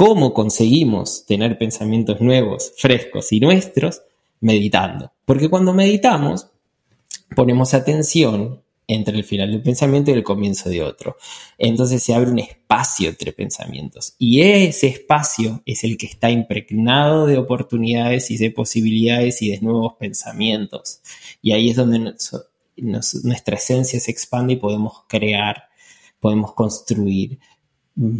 [0.00, 4.00] ¿Cómo conseguimos tener pensamientos nuevos, frescos y nuestros?
[4.40, 5.12] Meditando.
[5.26, 6.46] Porque cuando meditamos,
[7.36, 11.18] ponemos atención entre el final del pensamiento y el comienzo de otro.
[11.58, 17.26] Entonces se abre un espacio entre pensamientos y ese espacio es el que está impregnado
[17.26, 21.02] de oportunidades y de posibilidades y de nuevos pensamientos.
[21.42, 22.14] Y ahí es donde
[22.78, 25.64] nuestra esencia se expande y podemos crear,
[26.20, 27.38] podemos construir,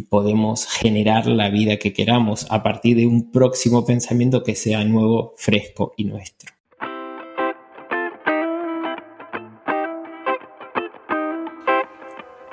[0.08, 5.34] podemos generar la vida que queramos a partir de un próximo pensamiento que sea nuevo,
[5.36, 6.52] fresco y nuestro.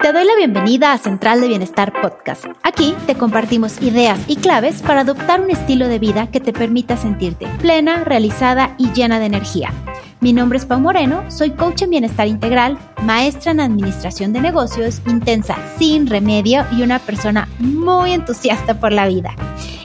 [0.07, 2.45] Te doy la bienvenida a Central de Bienestar Podcast.
[2.63, 6.95] Aquí te compartimos ideas y claves para adoptar un estilo de vida que te permita
[6.95, 9.73] sentirte plena, realizada y llena de energía.
[10.19, 14.99] Mi nombre es Pau Moreno, soy coach en bienestar integral, maestra en administración de negocios,
[15.05, 19.35] intensa sin remedio y una persona muy entusiasta por la vida.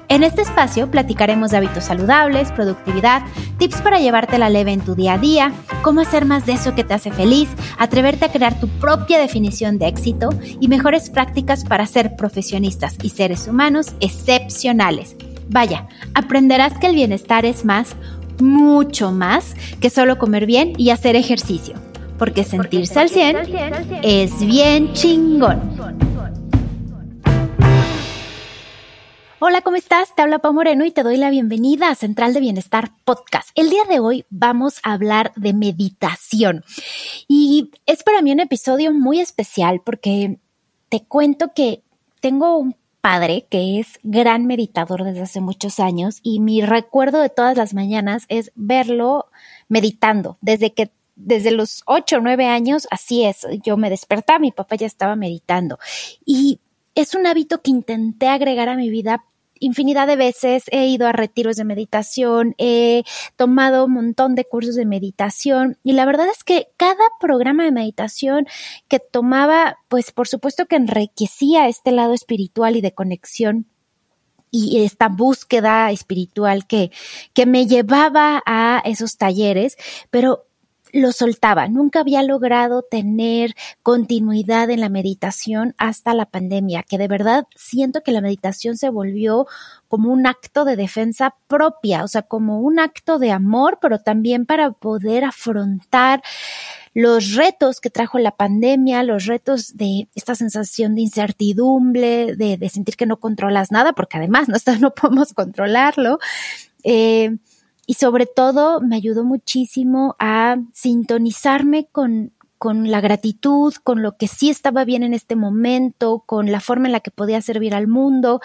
[0.09, 3.23] En este espacio platicaremos de hábitos saludables, productividad,
[3.59, 6.75] tips para llevarte la leve en tu día a día, cómo hacer más de eso
[6.75, 11.63] que te hace feliz, atreverte a crear tu propia definición de éxito y mejores prácticas
[11.65, 15.15] para ser profesionistas y seres humanos excepcionales.
[15.49, 17.95] Vaya, aprenderás que el bienestar es más
[18.41, 21.75] mucho más que solo comer bien y hacer ejercicio,
[22.19, 23.37] porque sentirse al 100
[24.03, 25.61] es bien chingón.
[29.45, 30.15] Hola, ¿cómo estás?
[30.15, 33.51] Te habla Pau Moreno y te doy la bienvenida a Central de Bienestar Podcast.
[33.57, 36.65] El día de hoy vamos a hablar de meditación
[37.27, 40.39] y es para mí un episodio muy especial porque
[40.91, 41.83] te cuento que
[42.21, 47.29] tengo un padre que es gran meditador desde hace muchos años y mi recuerdo de
[47.29, 49.27] todas las mañanas es verlo
[49.69, 50.39] meditando.
[50.41, 54.77] Desde que desde los ocho o nueve años, así es, yo me despertaba, mi papá
[54.77, 55.79] ya estaba meditando.
[56.25, 56.61] Y
[56.95, 59.25] es un hábito que intenté agregar a mi vida
[59.63, 63.05] infinidad de veces, he ido a retiros de meditación, he
[63.37, 67.73] tomado un montón de cursos de meditación y la verdad es que cada programa de
[67.73, 68.47] meditación
[68.89, 73.67] que tomaba, pues por supuesto que enriquecía este lado espiritual y de conexión
[74.51, 76.91] y esta búsqueda espiritual que,
[77.33, 79.77] que me llevaba a esos talleres,
[80.11, 80.47] pero
[80.93, 81.69] lo soltaba.
[81.69, 88.03] Nunca había logrado tener continuidad en la meditación hasta la pandemia, que de verdad siento
[88.03, 89.47] que la meditación se volvió
[89.89, 94.47] como un acto de defensa propia, o sea, como un acto de amor, pero también
[94.47, 96.23] para poder afrontar
[96.95, 102.97] los retos que trajo la pandemia, los retos de esta sensación de incertidumbre, de, sentir
[102.97, 106.19] que no controlas nada, porque además no, no podemos controlarlo.
[106.85, 107.37] Eh,
[107.87, 114.29] y sobre todo me ayudó muchísimo a sintonizarme con, con la gratitud, con lo que
[114.29, 117.89] sí estaba bien en este momento, con la forma en la que podía servir al
[117.89, 118.41] mundo.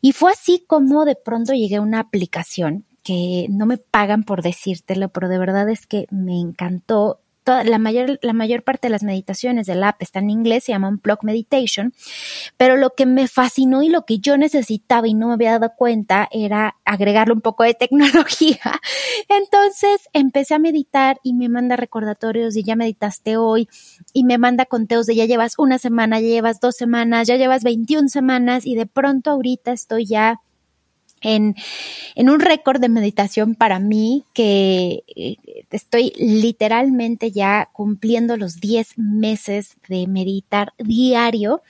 [0.00, 4.42] Y fue así como de pronto llegué a una aplicación que no me pagan por
[4.42, 7.20] decírtelo, pero de verdad es que me encantó
[7.64, 10.88] la mayor, la mayor parte de las meditaciones del app está en inglés, se llama
[10.88, 11.92] Unplug Meditation,
[12.56, 15.72] pero lo que me fascinó y lo que yo necesitaba y no me había dado
[15.76, 18.60] cuenta era agregarle un poco de tecnología.
[19.28, 23.68] Entonces empecé a meditar y me manda recordatorios de ya meditaste hoy
[24.12, 27.64] y me manda conteos de ya llevas una semana, ya llevas dos semanas, ya llevas
[27.64, 30.40] 21 semanas y de pronto ahorita estoy ya
[31.20, 31.54] en,
[32.16, 35.36] un récord de meditación para mí que eh,
[35.70, 41.62] estoy literalmente ya cumpliendo los 10 meses de meditar diario.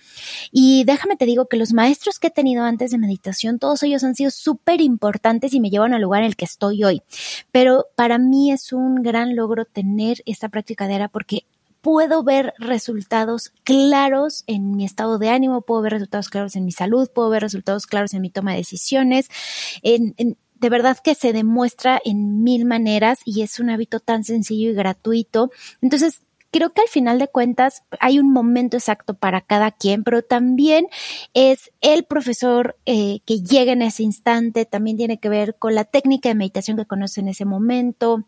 [0.52, 4.04] Y déjame te digo que los maestros que he tenido antes de meditación, todos ellos
[4.04, 7.02] han sido súper importantes y me llevan al lugar en el que estoy hoy.
[7.52, 11.44] Pero para mí es un gran logro tener esta práctica diaria porque
[11.80, 16.72] puedo ver resultados claros en mi estado de ánimo, puedo ver resultados claros en mi
[16.72, 19.28] salud, puedo ver resultados claros en mi toma de decisiones,
[19.82, 24.74] de verdad que se demuestra en mil maneras y es un hábito tan sencillo y
[24.74, 25.50] gratuito.
[25.80, 26.20] Entonces,
[26.50, 30.86] creo que al final de cuentas hay un momento exacto para cada quien, pero también
[31.32, 35.84] es el profesor eh, que llega en ese instante, también tiene que ver con la
[35.84, 38.24] técnica de meditación que conoce en ese momento,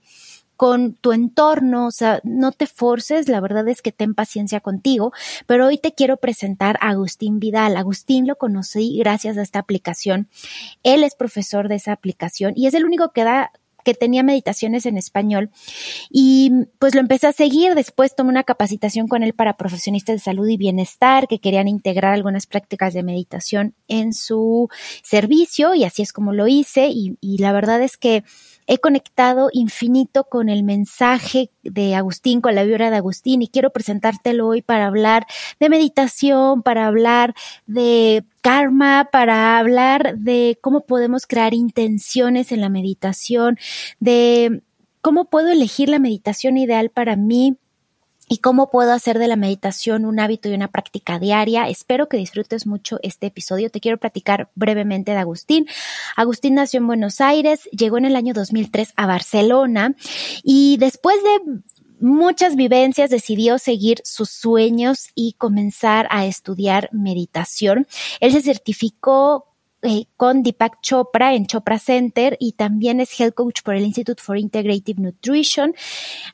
[0.56, 5.12] con tu entorno, o sea, no te forces, la verdad es que ten paciencia contigo,
[5.46, 7.76] pero hoy te quiero presentar a Agustín Vidal.
[7.76, 10.28] Agustín lo conocí gracias a esta aplicación.
[10.82, 13.50] Él es profesor de esa aplicación y es el único que da
[13.84, 15.50] que tenía meditaciones en español
[16.10, 17.74] y pues lo empecé a seguir.
[17.74, 22.12] Después tomé una capacitación con él para profesionistas de salud y bienestar que querían integrar
[22.12, 24.68] algunas prácticas de meditación en su
[25.02, 28.24] servicio y así es como lo hice y, y la verdad es que
[28.66, 33.70] he conectado infinito con el mensaje de Agustín, con la vibra de Agustín y quiero
[33.70, 35.26] presentártelo hoy para hablar
[35.60, 37.34] de meditación, para hablar
[37.66, 43.58] de karma, para hablar de cómo podemos crear intenciones en la meditación,
[44.00, 44.62] de
[45.00, 47.56] cómo puedo elegir la meditación ideal para mí,
[48.32, 51.68] y cómo puedo hacer de la meditación un hábito y una práctica diaria.
[51.68, 53.68] Espero que disfrutes mucho este episodio.
[53.68, 55.66] Te quiero platicar brevemente de Agustín.
[56.16, 59.94] Agustín nació en Buenos Aires, llegó en el año 2003 a Barcelona
[60.42, 61.60] y después de
[62.00, 67.86] muchas vivencias decidió seguir sus sueños y comenzar a estudiar meditación.
[68.20, 69.51] Él se certificó
[69.82, 74.22] eh, con Deepak Chopra en Chopra Center y también es Health Coach por el Institute
[74.22, 75.74] for Integrative Nutrition.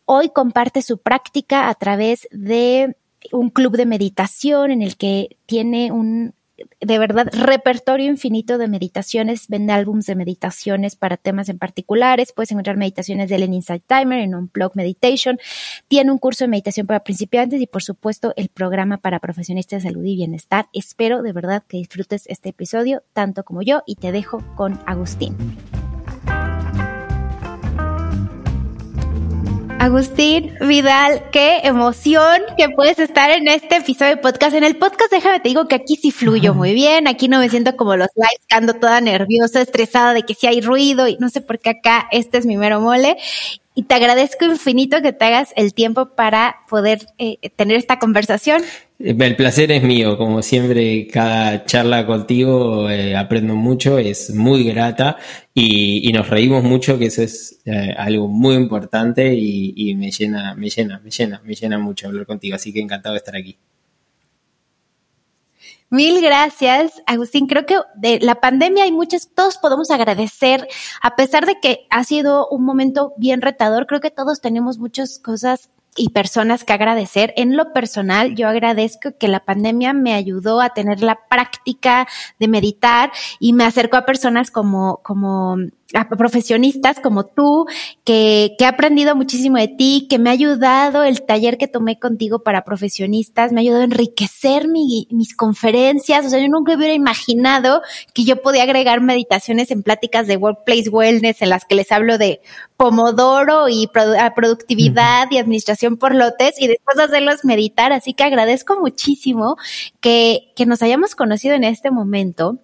[0.05, 2.97] Hoy comparte su práctica a través de
[3.33, 6.35] un club de meditación en el que tiene un
[6.81, 12.51] de verdad repertorio infinito de meditaciones, vende álbums de meditaciones para temas en particulares, puedes
[12.53, 15.39] encontrar meditaciones de Lenin Insight Timer en Unplug Meditation,
[15.89, 19.91] tiene un curso de meditación para principiantes y por supuesto el programa para profesionistas de
[19.91, 20.69] salud y bienestar.
[20.73, 25.37] Espero de verdad que disfrutes este episodio tanto como yo y te dejo con Agustín.
[29.89, 34.55] Agustín Vidal, qué emoción que puedes estar en este episodio de podcast.
[34.55, 37.09] En el podcast, déjame te digo que aquí sí fluyo muy bien.
[37.09, 40.61] Aquí no me siento como los lives, ando toda nerviosa, estresada de que si hay
[40.61, 43.17] ruido y no sé por qué acá este es mi mero mole.
[43.79, 48.63] Y te agradezco infinito que te hagas el tiempo para poder eh, tener esta conversación.
[48.99, 55.17] El placer es mío, como siempre, cada charla contigo eh, aprendo mucho, es muy grata
[55.55, 60.57] y, nos reímos mucho, que eso es eh, algo muy importante y, y, me llena,
[60.57, 63.59] me llena, me llena, me llena mucho hablar contigo, así que encantado de estar aquí.
[65.91, 67.47] Mil gracias, Agustín.
[67.47, 70.69] Creo que de la pandemia hay muchas, todos podemos agradecer,
[71.01, 75.19] a pesar de que ha sido un momento bien retador, creo que todos tenemos muchas
[75.19, 77.33] cosas y personas que agradecer.
[77.37, 82.07] En lo personal, yo agradezco que la pandemia me ayudó a tener la práctica
[82.39, 85.57] de meditar y me acercó a personas como, como
[85.95, 87.65] a profesionistas como tú,
[88.05, 91.99] que, que he aprendido muchísimo de ti, que me ha ayudado el taller que tomé
[91.99, 96.27] contigo para profesionistas, me ha ayudado a enriquecer mi, mis conferencias.
[96.27, 97.81] O sea, yo nunca hubiera imaginado
[98.13, 102.19] que yo podía agregar meditaciones en pláticas de Workplace Wellness en las que les hablo
[102.19, 102.43] de
[102.77, 103.89] Pomodoro y
[104.37, 107.93] productividad y administración por lotes y después hacerlos meditar.
[107.93, 109.57] Así que agradezco muchísimo
[110.01, 112.59] que, que nos hayamos conocido en este momento.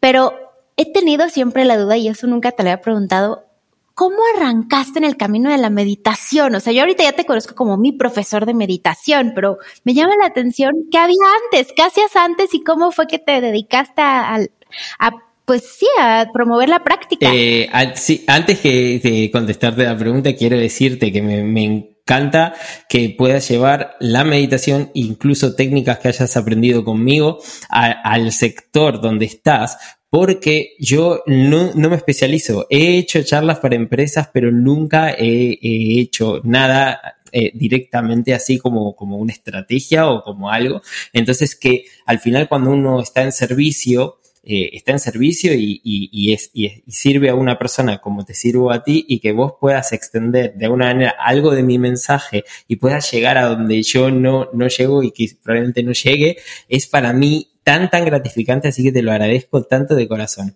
[0.00, 0.45] Pero
[0.76, 3.46] he tenido siempre la duda, y eso nunca te lo había preguntado,
[3.94, 6.54] ¿cómo arrancaste en el camino de la meditación?
[6.54, 10.12] O sea, yo ahorita ya te conozco como mi profesor de meditación, pero me llama
[10.20, 14.38] la atención qué había antes, qué hacías antes y cómo fue que te dedicaste a,
[15.46, 17.30] pues sí, a promover la práctica.
[17.32, 22.54] Eh, antes que de contestarte la pregunta, quiero decirte que me, me encanta
[22.88, 27.38] que puedas llevar la meditación, incluso técnicas que hayas aprendido conmigo,
[27.68, 29.78] al sector donde estás,
[30.10, 32.66] porque yo no, me especializo.
[32.70, 35.58] He hecho charlas para empresas, pero nunca he,
[36.00, 40.82] hecho nada eh, directamente así como, como una estrategia o como algo.
[41.12, 46.32] Entonces que al final cuando uno está en servicio, eh, está en servicio y, y,
[46.32, 49.92] es, y, sirve a una persona como te sirvo a ti y que vos puedas
[49.92, 54.48] extender de alguna manera algo de mi mensaje y puedas llegar a donde yo no,
[54.52, 56.36] no llego y que probablemente no llegue,
[56.68, 60.54] es para mí tan, tan gratificante, así que te lo agradezco tanto de corazón.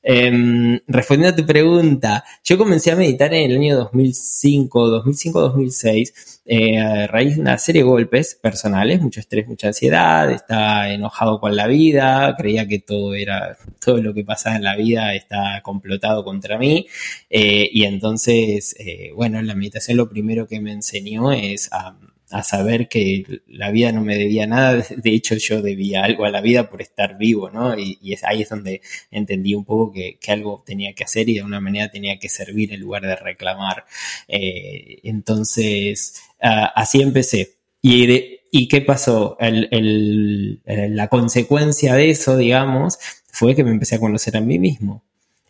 [0.00, 6.78] Em, respondiendo a tu pregunta, yo comencé a meditar en el año 2005, 2005-2006, eh,
[6.78, 11.56] a raíz de una serie de golpes personales, mucho estrés, mucha ansiedad, estaba enojado con
[11.56, 16.24] la vida, creía que todo era, todo lo que pasaba en la vida está complotado
[16.24, 16.86] contra mí,
[17.28, 21.96] eh, y entonces, eh, bueno, la meditación lo primero que me enseñó es a
[22.32, 26.30] a saber que la vida no me debía nada, de hecho yo debía algo a
[26.30, 27.78] la vida por estar vivo, ¿no?
[27.78, 31.60] Y, ahí es donde entendí un poco que, algo tenía que hacer y de una
[31.60, 33.84] manera tenía que servir en lugar de reclamar.
[34.28, 37.56] Eh, entonces, así empecé.
[37.82, 39.36] Y, ¿Y qué pasó?
[39.40, 42.98] el, la consecuencia de eso, digamos,
[43.28, 45.04] fue que me empecé a conocer a mí mismo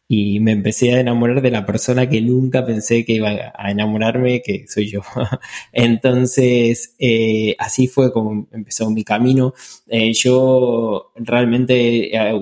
[0.08, 4.42] y me empecé a enamorar de la persona que nunca pensé que iba a enamorarme,
[4.42, 5.00] que soy yo.
[5.72, 9.54] Entonces, eh, así fue como empezó mi camino.
[9.88, 12.40] Eh, yo realmente eh,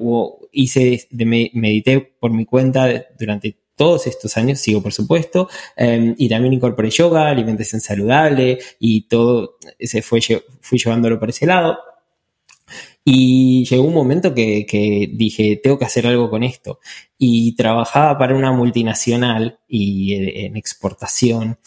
[0.53, 6.53] hice, medité por mi cuenta durante todos estos años, sigo por supuesto, em, y también
[6.53, 10.21] incorporé yoga, alimentación saludable y todo, se fue,
[10.61, 11.79] fui llevándolo por ese lado.
[13.13, 16.79] Y llegó un momento que, que, dije, tengo que hacer algo con esto.
[17.19, 21.59] Y trabajaba para una multinacional y eh, en exportación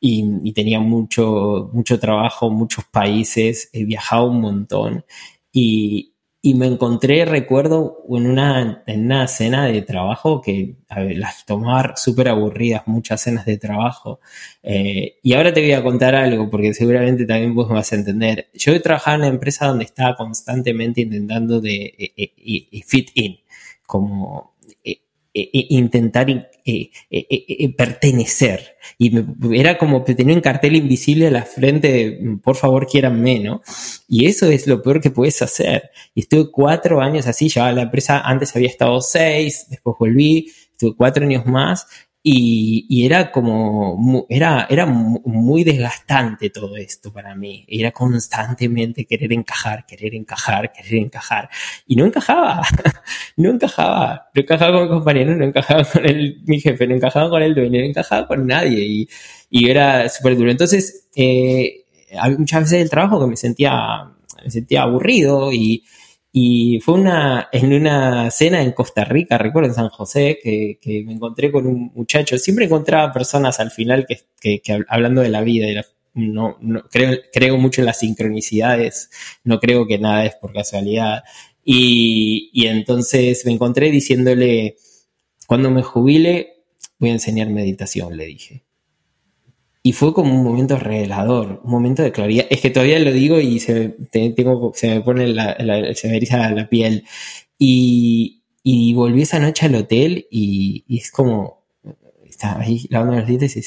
[0.00, 5.04] y, y tenía mucho, mucho trabajo, muchos países, he viajado un montón.
[5.52, 6.07] Y,
[6.40, 12.28] y me encontré, recuerdo, en una, en una cena de trabajo que las tomaba súper
[12.28, 14.20] aburridas, muchas cenas de trabajo.
[14.62, 17.96] Eh, y ahora te voy a contar algo, porque seguramente también vos me vas a
[17.96, 18.50] entender.
[18.54, 23.38] Yo he trabajado en una empresa donde estaba constantemente intentando de eh, eh, fit in,
[23.84, 24.54] como
[25.34, 26.50] intentar
[27.76, 28.76] pertenecer.
[28.98, 29.12] Y
[29.52, 33.62] era como que tenía un cartel invisible a la frente de, por favor, quiéranme, ¿no?
[34.08, 35.90] Y eso es lo peor que puedes hacer.
[36.14, 40.96] Y estuve cuatro años así, ya la empresa antes había estado seis, después volví, estuve
[40.96, 41.86] cuatro años más
[42.22, 47.64] y, era como, era, era muy desgastante todo esto para mí.
[47.68, 51.48] Era constantemente querer encajar, querer encajar, querer encajar.
[51.86, 52.62] Y no encajaba,
[53.36, 54.30] no encajaba.
[54.34, 57.54] No encajaba con mi compañero, no encajaba con el, mi jefe, no encajaba con el
[57.54, 58.84] dueño, no encajaba con nadie.
[58.84, 59.08] Y,
[59.50, 60.50] y era súper duro.
[60.50, 61.86] Entonces, eh,
[62.36, 64.04] muchas veces el trabajo que me sentía,
[64.42, 65.84] me sentía aburrido y,
[66.30, 71.02] y fue una, en una cena en Costa Rica, recuerdo en San José, que, que
[71.04, 72.36] me encontré con un muchacho.
[72.38, 75.66] Siempre encontraba personas al final que, que, hablando de la vida,
[76.14, 79.10] no, no, creo, creo mucho en las sincronicidades,
[79.44, 81.24] no creo que nada es por casualidad.
[81.64, 84.76] Y, y entonces me encontré diciéndole,
[85.46, 86.64] cuando me jubile,
[86.98, 88.67] voy a enseñar meditación, le dije.
[89.88, 92.44] Y fue como un momento revelador, un momento de claridad.
[92.50, 95.56] Es que todavía lo digo y se, tengo, se me pone la,
[95.94, 97.04] se me eriza la piel.
[97.58, 101.64] Y, y volví esa noche al hotel y, y es como,
[102.22, 103.62] estaba ahí lavando los dientes y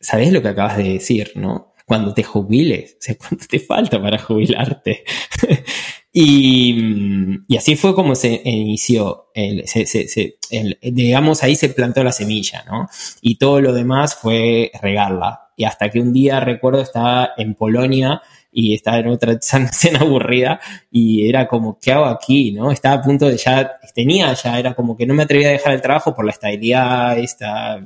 [0.00, 1.72] sabes lo que acabas de decir, ¿no?
[1.86, 5.04] Cuando te jubiles, o sea, ¿cuánto te falta para jubilarte?
[6.12, 12.02] Y, y, así fue como se inició, el, se, se, el, digamos, ahí se plantó
[12.02, 12.88] la semilla, ¿no?
[13.20, 15.50] Y todo lo demás fue regarla.
[15.56, 20.60] Y hasta que un día, recuerdo, estaba en Polonia y estaba en otra cena aburrida
[20.90, 22.52] y era como, ¿qué hago aquí?
[22.52, 22.72] ¿no?
[22.72, 25.74] Estaba a punto de ya, tenía ya, era como que no me atrevía a dejar
[25.74, 27.80] el trabajo por la estabilidad, esta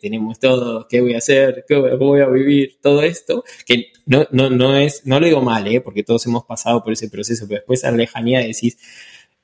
[0.00, 4.50] tenemos todo, qué voy a hacer, cómo voy a vivir, todo esto, que no, no,
[4.50, 5.80] no es, no lo digo mal, ¿eh?
[5.80, 8.78] porque todos hemos pasado por ese proceso, pero después a la lejanía decís,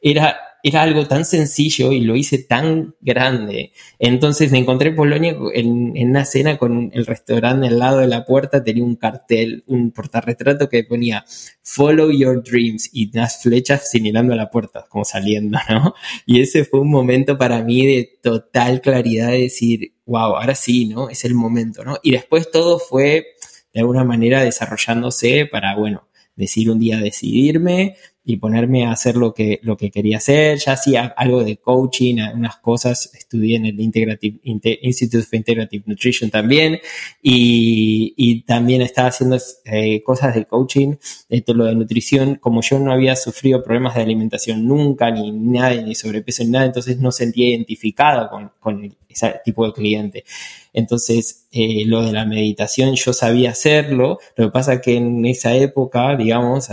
[0.01, 3.73] era, era algo tan sencillo y lo hice tan grande.
[3.99, 8.07] Entonces me encontré en Polonia en, en, una cena con el restaurante al lado de
[8.07, 11.25] la puerta, tenía un cartel, un portarretrato que ponía
[11.63, 15.95] Follow Your Dreams y unas flechas señalando a la puerta, como saliendo, ¿no?
[16.27, 20.87] Y ese fue un momento para mí de total claridad de decir, wow, ahora sí,
[20.87, 21.09] ¿no?
[21.09, 21.99] Es el momento, ¿no?
[22.03, 23.27] Y después todo fue
[23.73, 29.35] de alguna manera desarrollándose para, bueno, decir un día decidirme, y ponerme a hacer lo
[29.35, 30.59] que, lo que quería hacer.
[30.59, 36.31] Ya hacía algo de coaching, unas cosas, estudié en el Integrative, Institute for Integrative Nutrition
[36.31, 36.79] también
[37.21, 40.95] y, y también estaba haciendo eh, cosas de coaching,
[41.29, 42.37] esto lo de nutrición.
[42.37, 46.67] Como yo no había sufrido problemas de alimentación nunca, ni nada, ni sobrepeso, ni nada,
[46.67, 50.25] entonces no sentía identificada con, con ese tipo de cliente.
[50.73, 55.55] Entonces, eh, lo de la meditación yo sabía hacerlo, lo que pasa que en esa
[55.55, 56.69] época, digamos,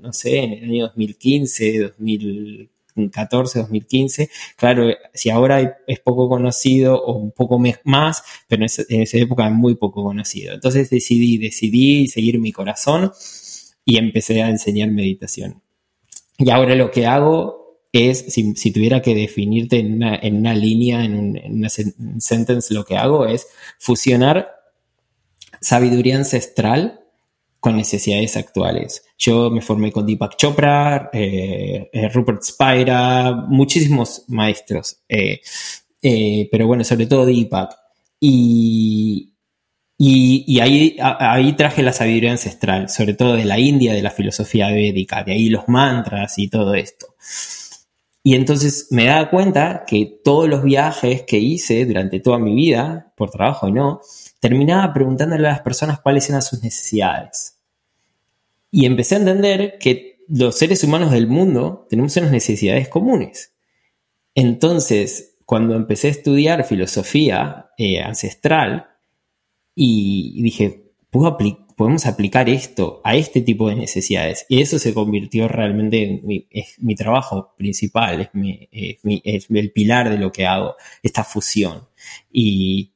[0.00, 7.16] no sé, en el año 2015, 2014, 2015, claro, si ahora es poco conocido o
[7.16, 10.54] un poco más, pero en esa, época es muy poco conocido.
[10.54, 13.12] Entonces decidí, decidí seguir mi corazón
[13.84, 15.62] y empecé a enseñar meditación.
[16.38, 21.04] Y ahora lo que hago es, si, tuviera que definirte en una, en una línea,
[21.04, 24.48] en, una sentence, lo que hago es fusionar
[25.60, 27.00] sabiduría ancestral
[27.60, 29.04] con necesidades actuales.
[29.18, 35.40] Yo me formé con Deepak Chopra, eh, eh, Rupert Spira, muchísimos maestros, eh,
[36.50, 37.74] pero bueno, sobre todo Deepak.
[38.20, 39.32] Y,
[39.96, 44.10] y, y ahí, ahí traje la sabiduría ancestral, sobre todo de la India, de la
[44.10, 47.06] filosofía védica, de ahí los mantras y todo esto.
[48.28, 53.10] Y entonces me daba cuenta que todos los viajes que hice durante toda mi vida,
[53.16, 54.02] por trabajo y no,
[54.38, 57.56] terminaba preguntándole a las personas cuáles eran sus necesidades.
[58.70, 63.54] Y empecé a entender que los seres humanos del mundo tenemos unas necesidades comunes.
[64.34, 68.88] Entonces, cuando empecé a estudiar filosofía eh, ancestral,
[69.74, 71.66] y dije, ¿puedo aplicar?
[71.78, 74.44] Podemos aplicar esto a este tipo de necesidades.
[74.48, 80.18] Y eso se convirtió realmente en mi, trabajo principal, es, mi, es, el pilar de
[80.18, 81.86] lo que hago, esta fusión.
[82.32, 82.94] Y,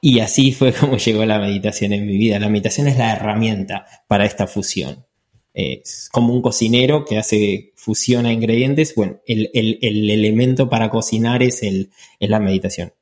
[0.00, 2.38] y así fue como llegó la meditación en mi vida.
[2.38, 5.04] La meditación es la herramienta para esta fusión.
[5.52, 8.94] es como un cocinero que hace fusiona ingredientes.
[8.94, 9.50] Bueno, el,
[9.82, 12.94] elemento para cocinar es, el, es la meditación.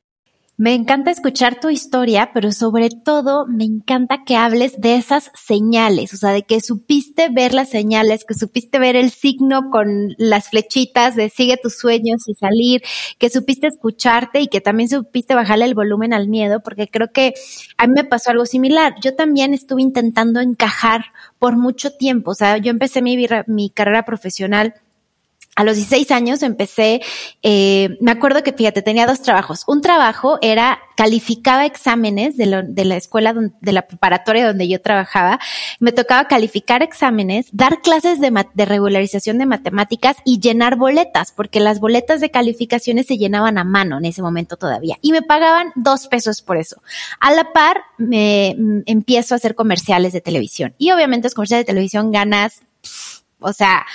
[0.56, 6.14] Me encanta escuchar tu historia, pero sobre todo me encanta que hables de esas señales,
[6.14, 10.50] o sea, de que supiste ver las señales, que supiste ver el signo con las
[10.50, 12.82] flechitas de sigue tus sueños y salir,
[13.18, 17.34] que supiste escucharte y que también supiste bajarle el volumen al miedo, porque creo que
[17.76, 18.94] a mí me pasó algo similar.
[19.02, 21.06] Yo también estuve intentando encajar
[21.40, 24.75] por mucho tiempo, o sea, yo empecé mi, mi carrera profesional
[25.56, 27.00] a los 16 años empecé,
[27.42, 29.62] eh, me acuerdo que, fíjate, tenía dos trabajos.
[29.68, 35.38] Un trabajo era, calificaba exámenes de, la escuela, de la preparatoria donde yo trabajaba.
[35.78, 41.61] Me tocaba calificar exámenes, dar clases de, de regularización de matemáticas y llenar boletas, porque
[41.61, 44.99] las boletas de calificaciones se llenaban a mano en ese momento todavía.
[45.02, 46.82] Y me pagaban dos pesos por eso.
[47.20, 50.75] A la par, me mm, empiezo a hacer comerciales de televisión.
[50.78, 52.62] Y obviamente los comerciales de televisión ganas
[53.44, 53.86] o sea,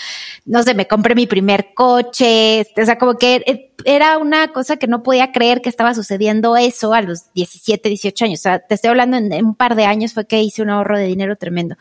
[0.46, 4.78] no sé, me compré mi primer coche, o sea, como que eh, era una cosa
[4.78, 8.40] que no podía creer que estaba sucediendo eso a los 17, 18 años.
[8.40, 10.98] O sea, te estoy hablando en, un par de años fue que hice un ahorro
[10.98, 11.76] de dinero tremendo.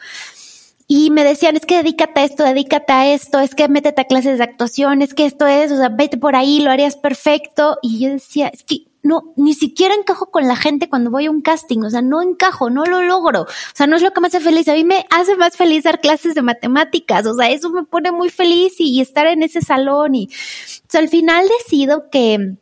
[0.90, 4.06] Y me decían, es que dedícate a esto, dedícate a esto, es que métete a
[4.06, 7.78] clases de actuación, es que esto es, o sea, vete por ahí, lo harías perfecto.
[7.82, 11.30] Y yo decía, es que no, ni siquiera encajo con la gente cuando voy a
[11.30, 14.20] un casting, o sea, no encajo, no lo logro, o sea, no es lo que
[14.20, 17.50] me hace feliz, a mí me hace más feliz dar clases de matemáticas, o sea,
[17.50, 21.46] eso me pone muy feliz y, estar en ese salón y, o sea, al final
[21.60, 22.56] decido que,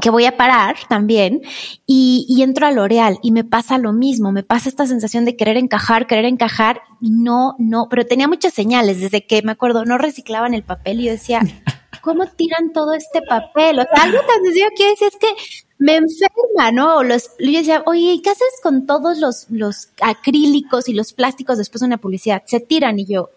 [0.00, 1.42] que voy a parar también
[1.86, 5.36] y, y entro a L'Oreal y me pasa lo mismo, me pasa esta sensación de
[5.36, 9.84] querer encajar, querer encajar y no, no, pero tenía muchas señales desde que me acuerdo,
[9.84, 11.40] no reciclaban el papel y yo decía,
[12.00, 13.78] ¿cómo tiran todo este papel?
[13.78, 17.02] O sea, algo tan sencillo que decir es que me enferma, ¿no?
[17.02, 21.80] Los, yo decía, oye, ¿qué haces con todos los, los acrílicos y los plásticos después
[21.80, 22.42] de una publicidad?
[22.46, 23.30] Se tiran y yo,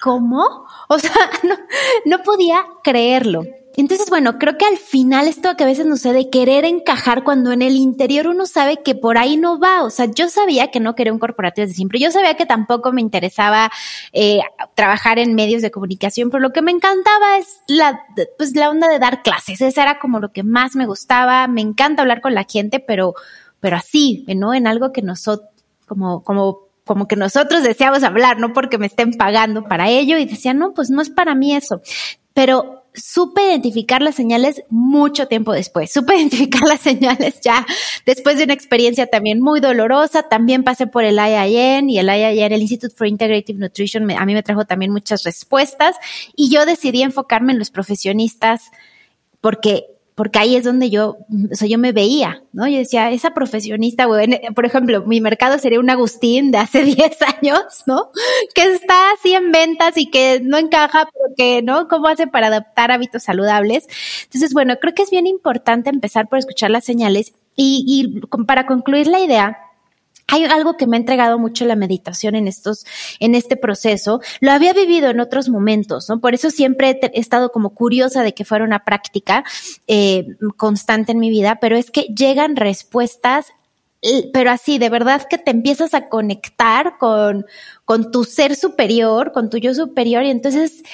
[0.00, 0.66] ¿cómo?
[0.88, 1.12] O sea,
[1.44, 1.56] no,
[2.04, 3.44] no podía creerlo.
[3.80, 7.52] Entonces, bueno, creo que al final esto que a veces nos de querer encajar cuando
[7.52, 9.84] en el interior uno sabe que por ahí no va.
[9.84, 12.00] O sea, yo sabía que no quería un corporativo desde siempre.
[12.00, 13.70] Yo sabía que tampoco me interesaba
[14.12, 14.40] eh,
[14.74, 18.04] trabajar en medios de comunicación, pero lo que me encantaba es la,
[18.36, 19.60] pues la onda de dar clases.
[19.60, 21.46] Esa era como lo que más me gustaba.
[21.46, 23.14] Me encanta hablar con la gente, pero,
[23.60, 24.54] pero así, ¿no?
[24.54, 25.48] En algo que nosotros,
[25.86, 30.24] como, como como que nosotros deseamos hablar, no porque me estén pagando para ello y
[30.24, 31.82] decía, no, pues no es para mí eso.
[32.32, 35.92] Pero supe identificar las señales mucho tiempo después.
[35.92, 37.66] Supe identificar las señales ya
[38.06, 40.24] después de una experiencia también muy dolorosa.
[40.24, 44.34] También pasé por el IIN y el IIN, el Institute for Integrative Nutrition, a mí
[44.34, 45.96] me trajo también muchas respuestas
[46.34, 48.70] y yo decidí enfocarme en los profesionistas
[49.40, 52.66] porque porque ahí es donde yo, o yo me veía, ¿no?
[52.66, 57.18] Yo decía, esa profesionista, güey, por ejemplo, mi mercado sería un Agustín de hace 10
[57.22, 58.10] años, ¿no?
[58.52, 61.86] Que está así en ventas y que no encaja, porque, ¿no?
[61.86, 63.86] ¿Cómo hace para adaptar hábitos saludables?
[64.24, 68.66] Entonces, bueno, creo que es bien importante empezar por escuchar las señales y, y para
[68.66, 69.67] concluir la idea,
[70.28, 72.84] hay algo que me ha entregado mucho la meditación en estos,
[73.18, 74.20] en este proceso.
[74.40, 76.20] Lo había vivido en otros momentos, ¿no?
[76.20, 79.44] Por eso siempre he, estado como curiosa de que fuera una práctica
[79.86, 83.46] eh, constante en mi vida, pero es que llegan respuestas
[84.32, 87.46] pero así, de verdad que te empiezas a conectar con,
[87.84, 90.84] con tu ser superior, con tu yo superior, y entonces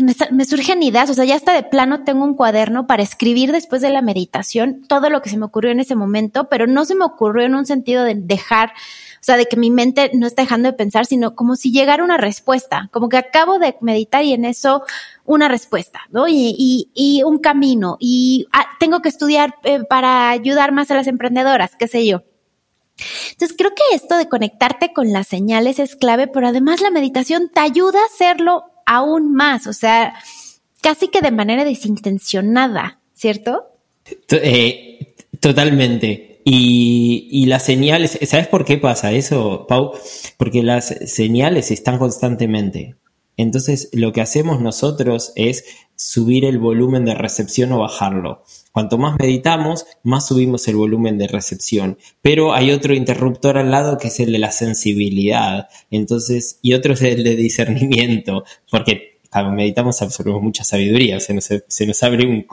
[0.00, 3.82] me, surgen ideas, o sea, ya hasta de plano tengo un cuaderno para escribir después
[3.82, 6.94] de la meditación todo lo que se me ocurrió en ese momento, pero no se
[6.94, 10.42] me ocurrió en un sentido de dejar, o sea, de que mi mente no está
[10.42, 14.32] dejando de pensar, sino como si llegara una respuesta, como que acabo de meditar y
[14.32, 14.82] en eso
[15.24, 16.26] una respuesta, ¿no?
[16.28, 21.06] Y, y, un camino, y ah, tengo que estudiar eh, para ayudar más a las
[21.06, 22.22] emprendedoras, qué sé yo.
[23.32, 27.50] Entonces creo que esto de conectarte con las señales es clave, pero además la meditación
[27.52, 30.14] te ayuda a hacerlo aún más, o sea,
[30.80, 33.64] casi que de manera desintencionada, ¿cierto?
[34.30, 36.40] Eh, totalmente.
[36.44, 39.92] Y, y, las señales, ¿sabes por qué pasa eso, Pau?
[40.36, 42.96] Porque las señales están constantemente.
[43.36, 45.64] Entonces, lo que hacemos nosotros es
[45.94, 48.44] subir el volumen de recepción o bajarlo.
[48.72, 51.98] Cuanto más meditamos, más subimos el volumen de recepción.
[52.22, 55.68] Pero hay otro interruptor al lado que es el de la sensibilidad.
[55.90, 62.02] Entonces, y otro es el de discernimiento, porque cuando meditamos absorbemos mucha sabiduría, se nos,
[62.02, 62.46] abre un,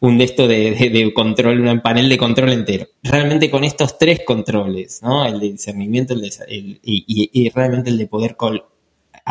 [0.00, 2.86] un, de esto de, control, un panel de control entero.
[3.02, 5.24] Realmente con estos tres controles, ¿no?
[5.24, 8.36] El de discernimiento el y, realmente el de poder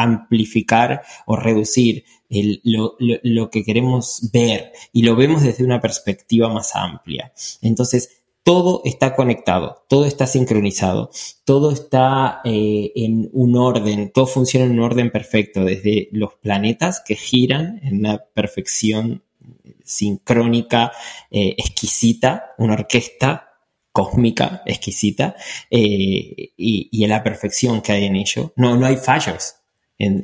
[0.01, 7.33] amplificar o reducir lo, que queremos ver y lo vemos desde una perspectiva más amplia.
[7.61, 11.09] Entonces, todo está conectado, todo está sincronizado,
[11.43, 17.01] todo está eh, en un orden, todo funciona en un orden perfecto, desde los planetas
[17.05, 19.23] que giran en una perfección
[19.83, 20.91] sincrónica,
[21.29, 23.47] eh, exquisita, una orquesta
[23.91, 25.35] cósmica, exquisita,
[25.71, 28.53] eh, y, en la perfección que hay en ello.
[28.55, 29.55] No, no hay fallos.
[29.99, 30.21] En,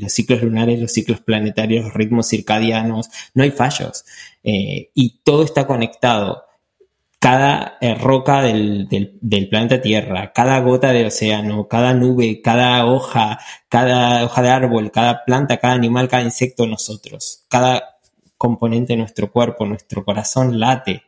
[0.00, 4.04] los ciclos lunares, los ciclos planetarios, los ritmos circadianos, no hay fallos.
[4.42, 6.44] y todo está conectado
[7.24, 8.86] cada eh, roca del,
[9.48, 13.38] planeta Tierra, cada gota del océano, cada nube, cada hoja,
[13.70, 17.96] cada hoja de árbol, cada planta, cada animal, cada insecto, nosotros, cada
[18.36, 21.02] componente de nuestro cuerpo, nuestro corazón late.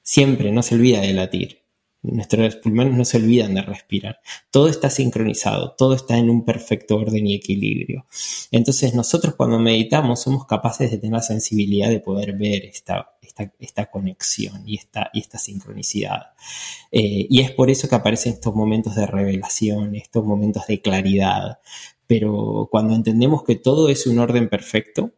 [0.00, 1.65] Siempre no se olvida de latir.
[2.12, 4.20] Nuestros pulmones no se olvidan de respirar.
[4.50, 8.06] Todo está sincronizado, todo está en un perfecto orden y equilibrio.
[8.50, 13.16] Entonces nosotros cuando meditamos somos capaces de tener la sensibilidad de poder ver esta,
[13.58, 16.34] esta, conexión y esta, y esta sincronicidad.
[16.90, 21.58] Eh, y es por eso que aparecen estos momentos de revelación, estos momentos de claridad.
[22.06, 25.12] Pero cuando entendemos que todo es un orden perfecto,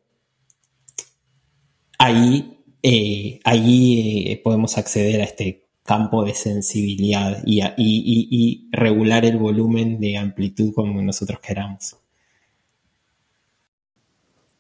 [1.99, 9.99] ahí, eh, ahí eh, podemos acceder a este campo de sensibilidad y, regular el volumen
[9.99, 11.97] de amplitud como nosotros queramos.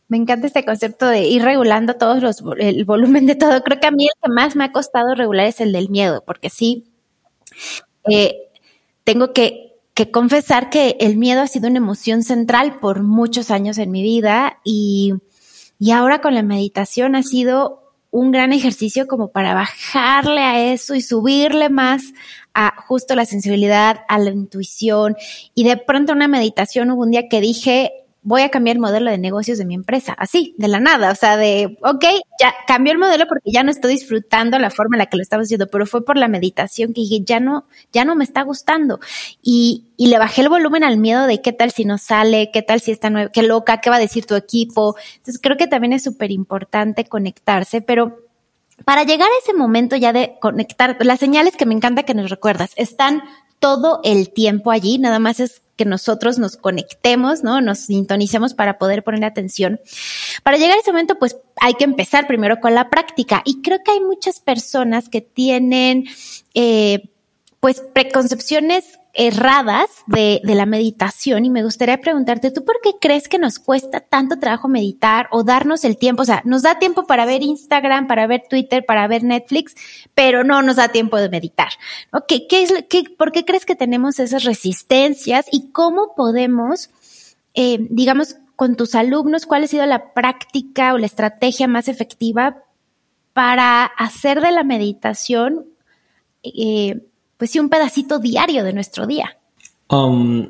[0.09, 3.63] Me encanta este concepto de ir regulando todos los, el volumen de todo.
[3.63, 6.25] Creo que a mí el que más me ha costado regular es el del miedo,
[6.25, 6.87] porque sí,
[8.11, 8.49] eh,
[9.05, 9.77] tengo que,
[10.11, 14.61] confesar que el miedo ha sido una emoción central por muchos años en mi vida
[14.65, 15.13] y
[15.93, 21.03] ahora con la meditación ha sido un gran ejercicio como para bajarle a eso y
[21.03, 22.03] subirle más
[22.55, 25.17] a justo la sensibilidad, a la intuición.
[25.55, 27.93] Y de pronto una meditación hubo un día que dije,
[28.29, 31.15] voy a cambiar el modelo de negocios de mi empresa, así, de la nada, o
[31.15, 32.05] sea, de, ok,
[32.39, 35.23] ya cambió el modelo porque ya no estoy disfrutando la forma en la que lo
[35.23, 38.43] estaba haciendo, pero fue por la meditación que dije, ya no, ya no me está
[38.43, 39.01] gustando.
[39.41, 42.61] Y, y le bajé el volumen al miedo de qué tal si no sale, qué
[42.61, 44.95] tal si está nueva, qué loca, qué va a decir tu equipo.
[45.17, 48.28] Entonces creo que también es súper importante conectarse, pero
[48.85, 52.31] para llegar a ese momento ya de conectar, las señales que me encanta que nos
[52.31, 53.23] recuerdas están
[53.59, 57.61] todo el tiempo allí, nada más es que nosotros nos conectemos, ¿no?
[57.61, 59.81] Nos sintonicemos para poder poner atención.
[60.43, 63.43] Para llegar a ese momento, pues hay que empezar primero con la práctica.
[63.45, 66.07] Y creo que hay muchas personas que tienen,
[66.55, 67.11] eh,
[67.61, 73.39] pues, preconcepciones erradas de, la meditación y me gustaría preguntarte, ¿tú por qué crees que
[73.39, 76.23] nos cuesta tanto trabajo meditar o darnos el tiempo?
[76.23, 79.75] O sea, nos da tiempo para ver Instagram, para ver Twitter, para ver Netflix,
[80.15, 81.71] pero no nos da tiempo de meditar.
[82.27, 86.91] ¿Qué, es, qué, ¿Por qué crees que tenemos esas resistencias y cómo podemos,
[87.55, 92.65] eh, digamos, con tus alumnos, cuál ha sido la práctica o la estrategia más efectiva
[93.33, 95.67] para hacer de la meditación
[96.43, 97.08] eh,
[97.39, 99.39] pues sí, un pedacito diario de nuestro día.
[99.89, 100.49] Um,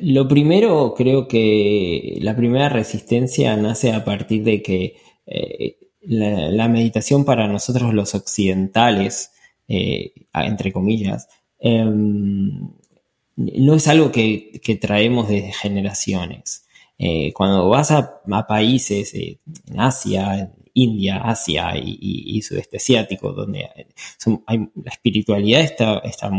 [0.00, 7.24] lo primero, creo que la primera resistencia nace a partir de que eh, la, meditación
[7.24, 9.32] para nosotros los occidentales,
[9.68, 12.70] eh, entre comillas, em,
[13.36, 16.66] no es algo que, traemos desde generaciones.
[16.98, 19.38] Eh, cuando vas a, países en
[19.76, 23.68] Asia, India, Asia y, sudeste asiático, donde
[24.26, 26.30] la espiritualidad está,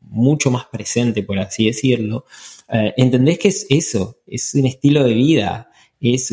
[0.00, 2.24] mucho más presente, por así decirlo,
[2.68, 6.30] eh, entendés que es eso, es un estilo de vida, es,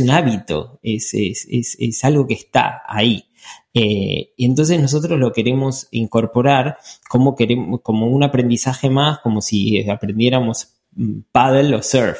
[0.00, 3.24] un hábito, es, algo que está ahí.
[3.72, 9.88] Eh, y entonces nosotros lo queremos incorporar como, queremos, como un aprendizaje más, como si
[9.88, 12.18] aprendiéramos mm, paddle o surf.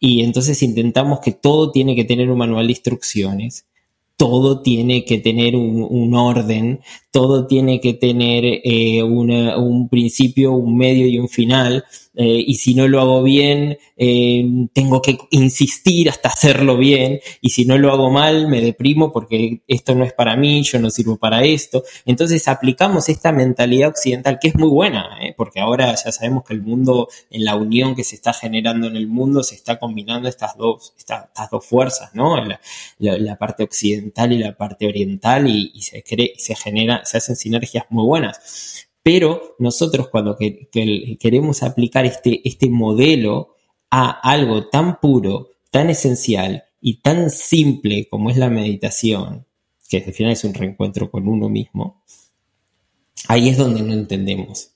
[0.00, 3.67] Y entonces intentamos que todo tiene que tener un manual de instrucciones
[4.18, 6.80] todo tiene que tener un, orden,
[7.12, 11.84] todo tiene que tener eh, un principio, un medio y un final,
[12.20, 17.50] eh, y si no lo hago bien, eh, tengo que insistir hasta hacerlo bien, y
[17.50, 20.90] si no lo hago mal, me deprimo porque esto no es para mí, yo no
[20.90, 21.84] sirvo para esto.
[22.06, 25.32] Entonces aplicamos esta mentalidad occidental que es muy buena, ¿eh?
[25.36, 28.96] porque ahora ya sabemos que el mundo, en la unión que se está generando en
[28.96, 32.34] el mundo, se está combinando estas dos, estas, dos fuerzas, ¿no?
[32.98, 37.84] La, parte occidental y la parte oriental, y, se, cree, se genera, se hacen sinergias
[37.90, 38.87] muy buenas.
[39.02, 43.54] Pero nosotros cuando queremos aplicar este, este modelo
[43.90, 49.46] a algo tan puro, tan esencial y tan simple como es la meditación,
[49.88, 52.02] que al final es un reencuentro con uno mismo,
[53.28, 54.72] ahí es donde no entendemos.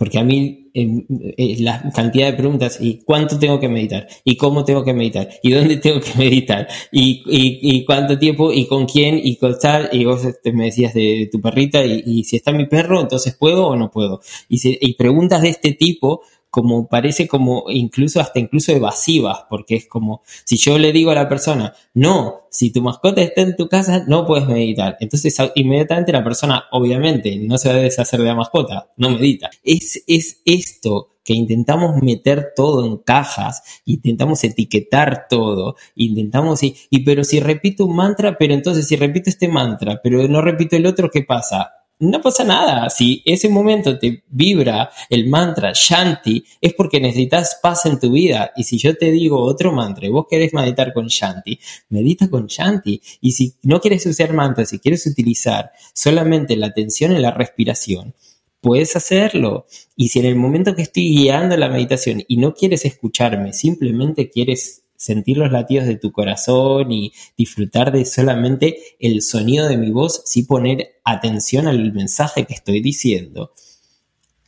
[0.00, 4.64] Porque a mí eh, la cantidad de preguntas y cuánto tengo que meditar y cómo
[4.64, 9.36] tengo que meditar y dónde tengo que meditar y, cuánto tiempo y con quién y
[9.36, 12.98] con tal y vos este, me decías de tu perrita y, si está mi perro
[12.98, 14.22] entonces puedo o no puedo.
[14.48, 20.22] Y preguntas de este tipo como parece como incluso hasta incluso evasivas, porque es como
[20.44, 24.04] si yo le digo a la persona, no, si tu mascota está en tu casa,
[24.06, 24.96] no puedes meditar.
[25.00, 29.50] Entonces inmediatamente la persona, obviamente, no se va a deshacer de la mascota, no medita.
[29.62, 37.04] Es, es esto que intentamos meter todo en cajas, intentamos etiquetar todo, intentamos, y, y
[37.04, 40.86] pero si repito un mantra, pero entonces si repito este mantra, pero no repito el
[40.86, 41.72] otro, ¿qué pasa?
[42.00, 42.88] No pasa nada.
[42.90, 48.52] Si ese momento te vibra el mantra Shanti, es porque necesitas paz en tu vida.
[48.56, 51.60] Y si yo te digo otro mantra y vos querés meditar con Shanti,
[51.90, 53.00] medita con Shanti.
[53.20, 58.14] Y si no quieres usar mantra, si quieres utilizar solamente la atención en la respiración,
[58.60, 59.66] puedes hacerlo.
[59.94, 64.30] Y si en el momento que estoy guiando la meditación y no quieres escucharme, simplemente
[64.30, 69.90] quieres sentir los latidos de tu corazón y disfrutar de solamente el sonido de mi
[69.90, 73.54] voz sin poner atención al mensaje que estoy diciendo.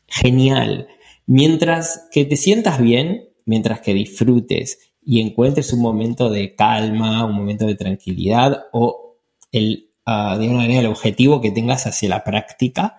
[0.07, 0.89] Genial.
[1.25, 7.35] Mientras que te sientas bien, mientras que disfrutes y encuentres un momento de calma, un
[7.35, 9.17] momento de tranquilidad o
[9.53, 12.99] el, uh, de manera, el objetivo que tengas hacia la práctica,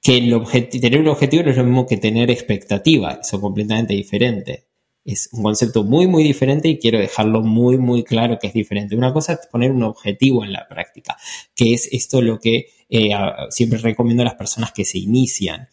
[0.00, 4.66] que el tener un objetivo no es lo mismo que tener expectativa, es completamente diferente
[5.06, 8.96] es un concepto muy, muy diferente y quiero dejarlo muy, muy claro que es diferente.
[8.96, 11.16] Una cosa es poner un objetivo en la práctica,
[11.54, 13.10] que es esto lo que eh,
[13.50, 15.68] siempre recomiendo a las personas que se inician,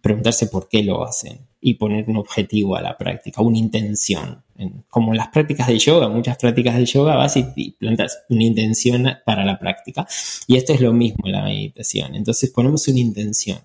[0.00, 4.42] preguntarse por qué lo hacen y poner un objetivo a la práctica, una intención.
[4.88, 9.44] como las prácticas de yoga, muchas prácticas de yoga vas y, plantas una intención para
[9.44, 10.06] la práctica.
[10.46, 12.14] Y esto es lo mismo en la meditación.
[12.14, 13.58] Entonces ponemos una intención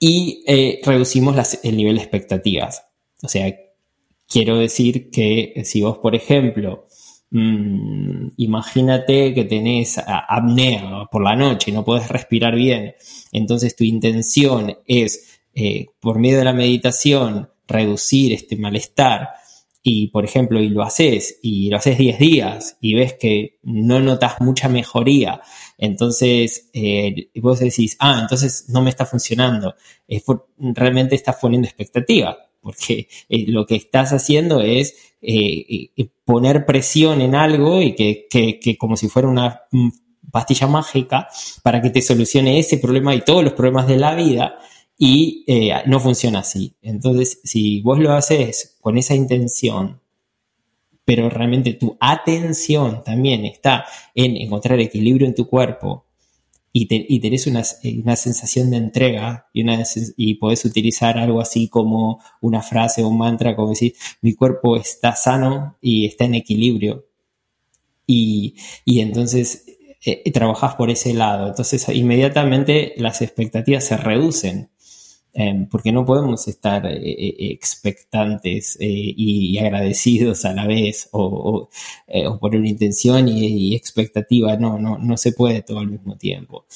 [0.00, 2.84] y eh, reducimos el nivel de expectativas.
[3.22, 3.52] O sea,
[4.28, 6.86] Quiero decir que eh, si vos, por ejemplo,
[7.30, 12.94] mm, imagínate que tenés apnea por la noche y no podés respirar bien,
[13.32, 19.30] entonces tu intención es, eh, por medio de la meditación, reducir este malestar
[19.82, 24.00] y, por ejemplo, y lo haces y lo haces 10 días y ves que no
[24.00, 25.40] notas mucha mejoría,
[25.78, 29.74] entonces eh, vos decís, ah, entonces no me está funcionando,
[30.58, 37.22] realmente estás poniendo expectativa porque eh, lo que estás haciendo es eh, eh, poner presión
[37.22, 39.88] en algo y que, como si fuera una mm,
[40.30, 41.28] pastilla mágica
[41.62, 44.58] para que te solucione ese problema y todos los problemas de la vida
[44.98, 45.46] y
[45.86, 46.74] no funciona así.
[46.82, 50.02] Entonces, si vos lo haces con esa intención,
[51.06, 56.07] pero realmente tu atención también está en encontrar equilibrio en tu cuerpo
[56.72, 59.82] y, tenés una, sensación de entrega y, una,
[60.16, 64.76] y podés utilizar algo así como una frase o un mantra, como decir, mi cuerpo
[64.76, 67.06] está sano y está en equilibrio.
[68.06, 68.54] Y,
[68.86, 69.66] entonces
[70.04, 71.48] eh, trabajas por ese lado.
[71.48, 74.70] Entonces inmediatamente las expectativas se reducen.
[75.40, 81.70] Em, porque no podemos estar eh, eh, expectantes y, agradecidos a la vez o,
[82.40, 86.66] por una intención y, expectativa, no, no, no se puede todo al mismo tiempo.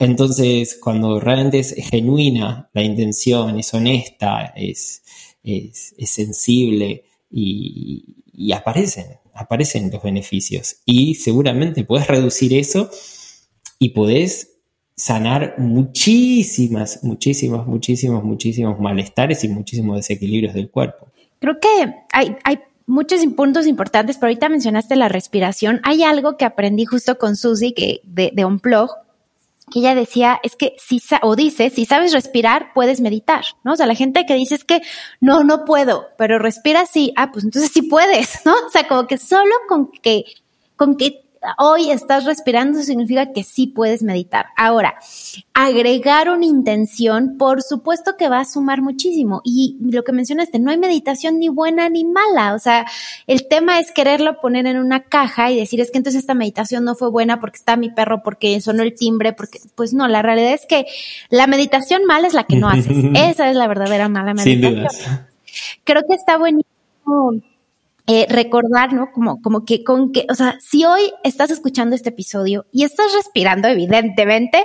[0.00, 5.04] Entonces, cuando realmente es genuina la intención, es honesta, es,
[5.44, 10.78] es, sensible y, y, aparecen, aparecen los beneficios.
[10.86, 12.90] Y seguramente puedes reducir eso
[13.78, 14.51] y podés
[14.96, 21.08] sanar muchísimas, muchísimas, muchísimos, muchísimos malestares y muchísimos desequilibrios del cuerpo.
[21.38, 21.68] Creo que
[22.12, 25.80] hay, hay muchos puntos importantes, pero ahorita mencionaste la respiración.
[25.82, 28.90] Hay algo que aprendí justo con Susi que, de, de Unplug,
[29.72, 33.72] que ella decía, es que si, o dice, si sabes respirar, puedes meditar, ¿no?
[33.72, 34.82] O sea, la gente que dice es que
[35.20, 38.52] no, no puedo, pero respira sí, ah, pues entonces sí puedes, ¿no?
[38.52, 40.24] O sea, como que solo con que,
[40.76, 41.21] con que
[41.58, 44.46] hoy estás respirando significa que sí puedes meditar.
[44.56, 44.94] Ahora,
[45.54, 49.40] agregar una intención, por supuesto que va a sumar muchísimo.
[49.44, 52.54] Y lo que mencionaste, no hay meditación ni buena ni mala.
[52.54, 52.86] O sea,
[53.26, 56.84] el tema es quererlo poner en una caja y decir, es que entonces esta meditación
[56.84, 60.22] no fue buena porque está mi perro, porque sonó el timbre, porque, pues no, la
[60.22, 60.86] realidad es que
[61.28, 62.96] la meditación mala es la que no haces.
[63.14, 64.86] Esa es la verdadera mala meditación.
[65.84, 66.72] Creo que está buenísimo
[68.06, 69.12] eh, recordar, ¿no?
[69.12, 73.12] Como, como que con que, o sea, si hoy estás escuchando este episodio y estás
[73.14, 74.64] respirando, evidentemente,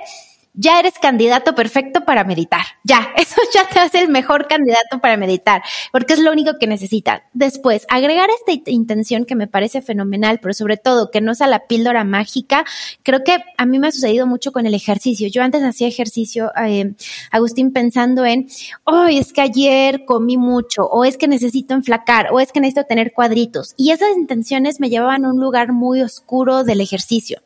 [0.58, 2.62] ya eres candidato perfecto para meditar.
[2.84, 6.68] Ya, eso ya te hace el mejor candidato para meditar, porque es lo único que
[6.68, 7.22] necesitas.
[7.34, 11.68] Después, agregar esta intención que me parece fenomenal, pero sobre todo que no sea la
[11.68, 12.66] píldora mágica,
[13.04, 15.28] creo que a mí me ha sucedido mucho con el ejercicio.
[15.30, 16.94] Yo antes hacía ejercicio, eh,
[17.32, 18.48] Agustín, pensando en,
[18.84, 22.86] oh, es que ayer comí mucho, o es que necesito enflacar, o es que necesito
[22.86, 23.76] tener cuadritos.
[23.78, 27.42] Y esas intenciones me llevaban a un lugar muy oscuro del ejercicio.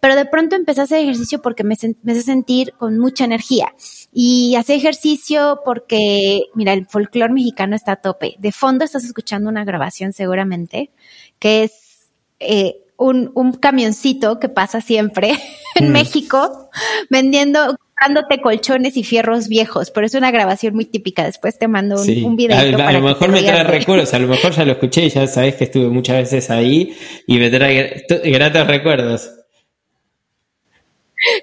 [0.00, 2.14] Pero de pronto empecé a hacer ejercicio porque me, me
[2.46, 3.74] sentir con mucha energía.
[4.12, 8.36] Y hace ejercicio porque, mira, el folclore mexicano está a tope.
[8.38, 10.90] De fondo estás escuchando una grabación seguramente,
[11.38, 12.08] que es
[12.40, 15.32] eh, un, un, camioncito que pasa siempre
[15.74, 15.92] en mm.
[15.92, 16.70] México
[17.10, 21.24] vendiendo comprándote colchones y fierros viejos, pero es una grabación muy típica.
[21.24, 22.56] Después te mando un, video.
[22.58, 25.54] A, lo mejor me trae recuerdos, a lo mejor ya lo escuché y ya sabes
[25.56, 26.94] que estuve muchas veces ahí
[27.26, 29.35] y me trae gratos recuerdos.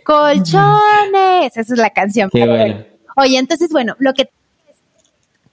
[0.05, 2.29] Colchones, esa es la canción.
[3.15, 4.29] Oye, entonces, bueno, lo que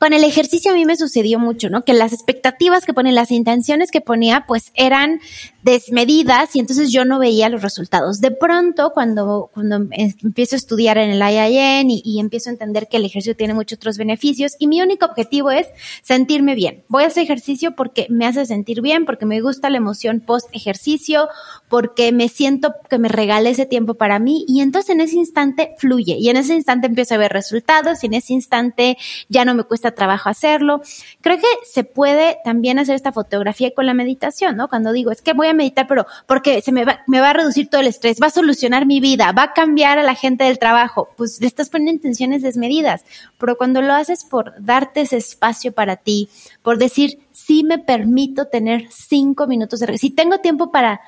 [0.01, 1.85] con el ejercicio a mí me sucedió mucho, ¿no?
[1.85, 5.21] Que las expectativas que ponen, las intenciones que ponía, pues eran
[5.63, 8.23] desmedidas y entonces yo no veía los resultados.
[8.23, 12.89] De pronto, cuando, cuando empiezo a estudiar en el IIN y, y, empiezo a entender
[12.89, 15.67] que el ejercicio tiene muchos otros beneficios y mi único objetivo es
[16.01, 16.83] sentirme bien.
[16.89, 20.49] Voy a hacer ejercicio porque me hace sentir bien, porque me gusta la emoción post
[20.55, 21.29] ejercicio,
[21.69, 25.75] porque me siento que me regale ese tiempo para mí y entonces en ese instante
[25.77, 28.97] fluye y en ese instante empiezo a ver resultados y en ese instante
[29.29, 30.83] ya no me cuesta trabajo hacerlo.
[31.21, 34.69] Creo que se puede también hacer esta fotografía con la meditación, ¿no?
[34.69, 37.33] Cuando digo, es que voy a meditar, pero porque se me va, me va a
[37.35, 40.45] reducir todo el estrés, va a solucionar mi vida, va a cambiar a la gente
[40.45, 43.05] del trabajo, pues estás poniendo intenciones desmedidas,
[43.39, 46.29] pero cuando lo haces por darte ese espacio para ti,
[46.63, 51.01] por decir, sí me permito tener cinco minutos de, si tengo tiempo para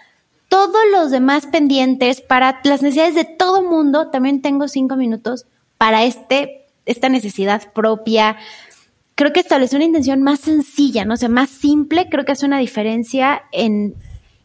[0.49, 5.47] todos los demás pendientes, para las necesidades de todo mundo, también tengo cinco minutos
[5.79, 8.37] para este, esta necesidad propia.
[9.15, 12.47] Creo que establecer una intención más sencilla, no o sea, más simple, creo que hace
[12.47, 13.95] una diferencia en,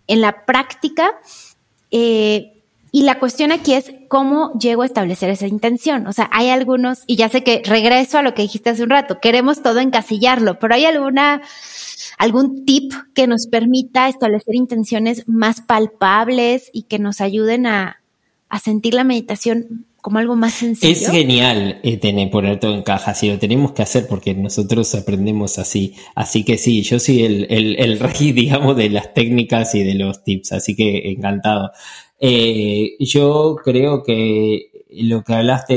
[0.08, 1.19] en la práctica.
[1.91, 2.53] Eh,
[2.91, 6.08] y la cuestión aquí es cómo llego a establecer esa intención.
[6.08, 8.89] O sea, hay algunos, y ya sé que regreso a lo que dijiste hace un
[8.89, 11.41] rato, queremos todo encasillarlo, pero hay alguna
[12.17, 18.01] algún tip que nos permita establecer intenciones más palpables y que nos ayuden a,
[18.63, 20.93] sentir la meditación como algo más sencillo.
[20.93, 24.96] Es genial eh, tener, poner todo en caja, si lo tenemos que hacer porque nosotros
[24.96, 25.96] aprendemos así.
[26.15, 29.96] Así que sí, yo soy el, el, el rey, digamos, de las técnicas y de
[29.96, 31.72] los tips, así que encantado.
[32.22, 35.75] Eh, yo creo que lo que hablaste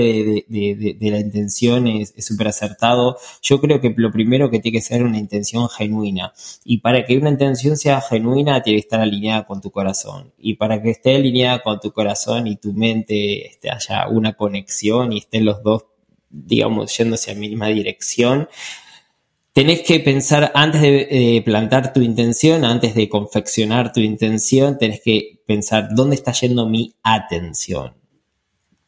[0.48, 3.16] de, la intención es súper acertado.
[3.42, 6.32] Yo creo que lo primero que tiene que ser una intención genuina.
[6.64, 10.32] Y para que una intención sea genuina, tiene que estar alineada con tu corazón.
[10.38, 15.12] Y para que esté alineada con tu corazón y tu mente este, haya una conexión
[15.12, 15.84] y estén los dos,
[16.28, 18.48] digamos, yéndose a la misma dirección,
[19.52, 25.42] tenés que pensar antes de plantar tu intención, antes de confeccionar tu intención, tenés que
[25.46, 27.99] pensar dónde está yendo mi atención.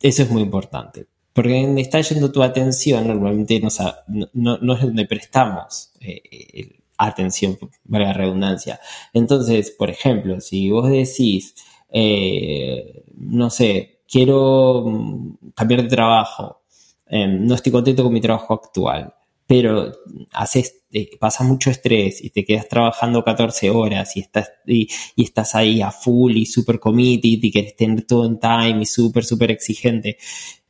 [0.03, 1.07] Eso es muy importante.
[1.33, 3.61] Porque donde está yendo tu atención, normalmente
[4.35, 7.59] no, es donde prestamos eh, atención,
[7.91, 8.81] para la redundancia.
[9.13, 11.55] Entonces, por ejemplo, si vos decís,
[11.91, 16.63] eh, no sé, quiero mm, cambiar de trabajo,
[17.07, 19.15] em, no estoy contento con mi trabajo actual,
[19.53, 19.93] pero
[20.33, 20.83] haces,
[21.21, 25.91] pasas mucho estrés y te quedas trabajando 14 horas y estás, y, estás ahí a
[25.91, 30.17] full y super committed y quieres tener todo en time y súper, súper exigente,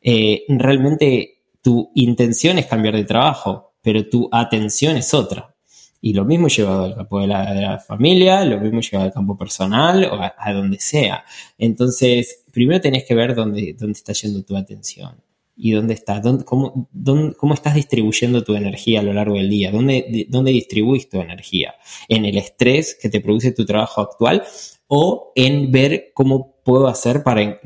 [0.01, 5.55] eh, realmente tu intención es cambiar de trabajo, pero tu atención es otra.
[6.01, 10.07] Y lo mismo llevado al campo de la, familia, lo mismo llevado al campo personal
[10.07, 11.25] o a, donde sea.
[11.57, 15.23] Entonces, primero tenés que ver dónde, dónde está yendo tu atención
[15.55, 16.89] y dónde estás, cómo,
[17.37, 21.75] cómo, estás distribuyendo tu energía a lo largo del día, ¿Dónde, dónde distribuís tu energía,
[22.09, 24.43] en el estrés que te produce tu trabajo actual
[24.87, 27.61] o en ver cómo puedo hacer para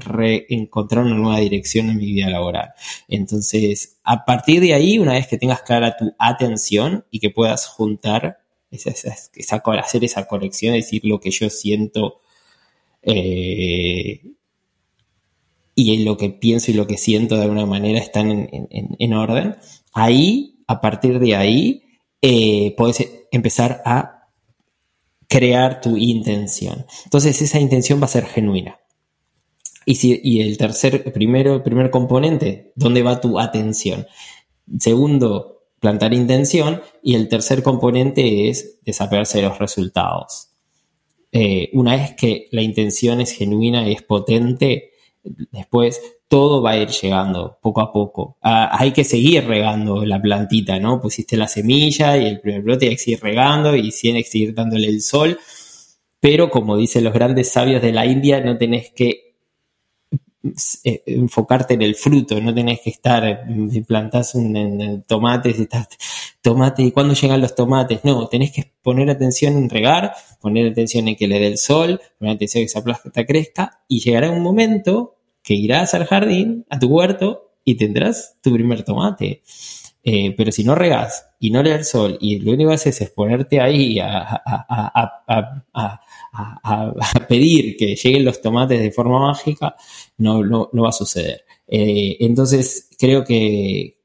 [0.49, 2.71] encontrar una nueva dirección en mi vida laboral.
[3.09, 7.67] Entonces, a partir de ahí, una vez que tengas clara tu atención y que puedas
[7.67, 8.39] juntar,
[8.71, 12.21] esa, hacer esa conexión, decir lo que yo siento
[13.03, 14.23] eh,
[15.79, 19.57] y lo que pienso y lo que siento de alguna manera están en, orden,
[19.93, 21.85] ahí, a partir de ahí,
[22.23, 24.31] eh, puedes empezar a
[25.29, 26.87] crear tu intención.
[27.05, 28.81] Entonces esa intención va a ser genuina.
[29.85, 34.07] Y, si, y el tercer, primero, el primer componente, ¿dónde va tu atención?
[34.79, 36.81] Segundo, plantar intención.
[37.03, 40.49] Y el tercer componente es desapegarse de los resultados.
[41.33, 44.93] Eh, una vez que la intención es genuina y es potente,
[45.51, 48.37] Después todo va a ir llegando poco a poco.
[48.43, 51.01] Ah, hay que seguir regando la plantita, ¿no?
[51.01, 54.55] Pusiste la semilla y el primer brote hay que seguir regando y tiene que seguir
[54.55, 55.39] dándole el sol.
[56.21, 59.27] Pero como dicen los grandes sabios de la India, no tenés que
[60.85, 65.89] eh, enfocarte en el fruto, no tenés que estar, si plantás un, tomate, estás,
[66.41, 68.05] tomate, ¿y cuándo llegan los tomates?
[68.05, 72.01] No, tenés que poner atención en regar, poner atención en que le dé el sol,
[72.19, 75.16] poner atención en que esa planta crezca, y llegará un momento
[75.47, 79.43] que irás al jardín, a tu huerto, y tendrás tu primer tomate.
[80.03, 83.01] Eh, pero si no regas y no le el sol y lo único que haces
[83.01, 84.41] es ponerte ahí a,
[87.29, 89.75] pedir que lleguen los tomates de forma mágica,
[90.19, 91.45] no, no, va a suceder.
[91.67, 93.96] Eh, entonces creo que,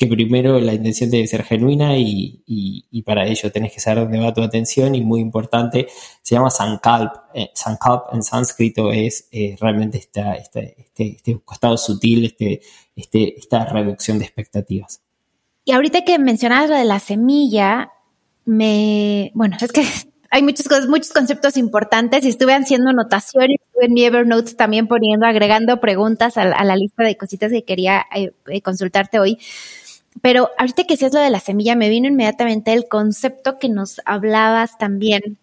[0.00, 4.32] que primero la intención debe ser genuina y, para ello tenés que saber dónde va
[4.32, 5.88] tu atención y muy importante,
[6.22, 7.12] se llama Sankalp.
[7.34, 9.28] Eh, Sankalp en sánscrito es
[9.60, 12.62] realmente esta, este, este, costado sutil, este,
[12.96, 15.02] este, esta reducción de expectativas.
[15.66, 17.92] Y ahorita que mencionabas lo de la semilla,
[18.46, 19.84] me, bueno, es que
[20.30, 24.86] hay muchas cosas, muchos conceptos importantes y estuve haciendo anotaciones, estuve en mi Evernote también
[24.88, 29.38] poniendo, agregando preguntas a, la lista de cositas que quería eh, eh, consultarte hoy.
[30.22, 34.00] Pero ahorita que decías lo de la semilla, me vino inmediatamente el concepto que nos
[34.04, 35.38] hablabas también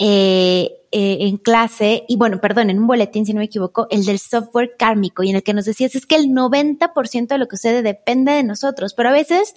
[0.00, 4.04] eh, eh, en clase, y bueno, perdón, en un boletín, si no me equivoco, el
[4.04, 7.48] del software kármico, y en el que nos decías es que el 90% de lo
[7.48, 9.54] que sucede depende de nosotros, pero a veces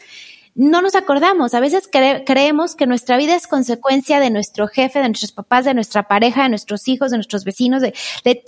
[0.56, 1.54] no nos acordamos.
[1.54, 5.74] A veces creemos que nuestra vida es consecuencia de nuestro jefe, de nuestros papás, de
[5.74, 7.82] nuestra pareja, de nuestros hijos, de nuestros vecinos.
[7.82, 7.94] De,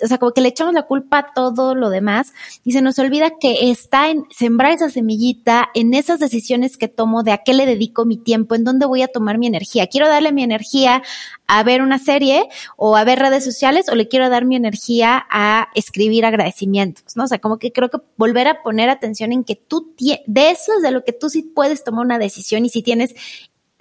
[0.04, 2.34] o sea, como que le echamos la culpa a todo lo demás
[2.66, 7.24] y se nos olvida que está en sembrar esa semillita en esas decisiones que tomo
[7.24, 9.88] de a qué le dedico mi tiempo, en dónde voy a tomar mi energía.
[9.88, 11.04] Quiero darle mi energía
[11.48, 15.26] a ver una serie o a ver redes sociales o le quiero dar mi energía
[15.30, 17.26] a escribir agradecimientos, ¿no?
[17.26, 20.74] O sea, como que creo que volver a poner atención en que tú, de eso
[20.78, 23.14] es de lo que tú sí puedes tomar una decisión y si tienes,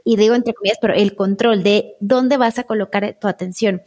[0.05, 3.83] y digo entre comillas, pero el control de dónde vas a colocar tu atención.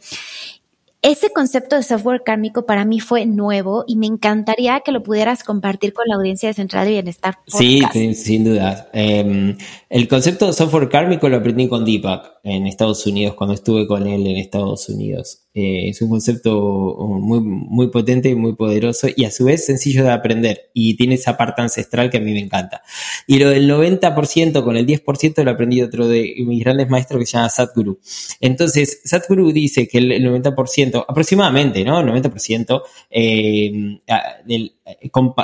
[1.06, 5.44] Ese concepto de software kármico para mí fue nuevo y me encantaría que lo pudieras
[5.44, 7.38] compartir con la audiencia de Central de Bienestar.
[7.46, 7.80] Sí,
[8.12, 8.88] sin, duda.
[8.92, 9.56] Em,
[9.88, 14.04] el concepto de software kármico lo aprendí con Deepak en Estados Unidos, cuando estuve con
[14.08, 15.45] él en Estados Unidos.
[15.58, 20.04] Eh, es un concepto muy, muy potente y muy poderoso y a su vez sencillo
[20.04, 22.82] de aprender y tiene esa parte ancestral que a mí me encanta.
[23.26, 27.24] Y lo del 90% con el 10% lo aprendí otro de mis grandes maestros que
[27.26, 27.98] se llama Sadhguru.
[28.42, 32.00] Entonces, Sadhguru dice que el 90%, aproximadamente, ¿no?
[32.00, 33.98] El 90% eh,
[34.44, 34.75] del,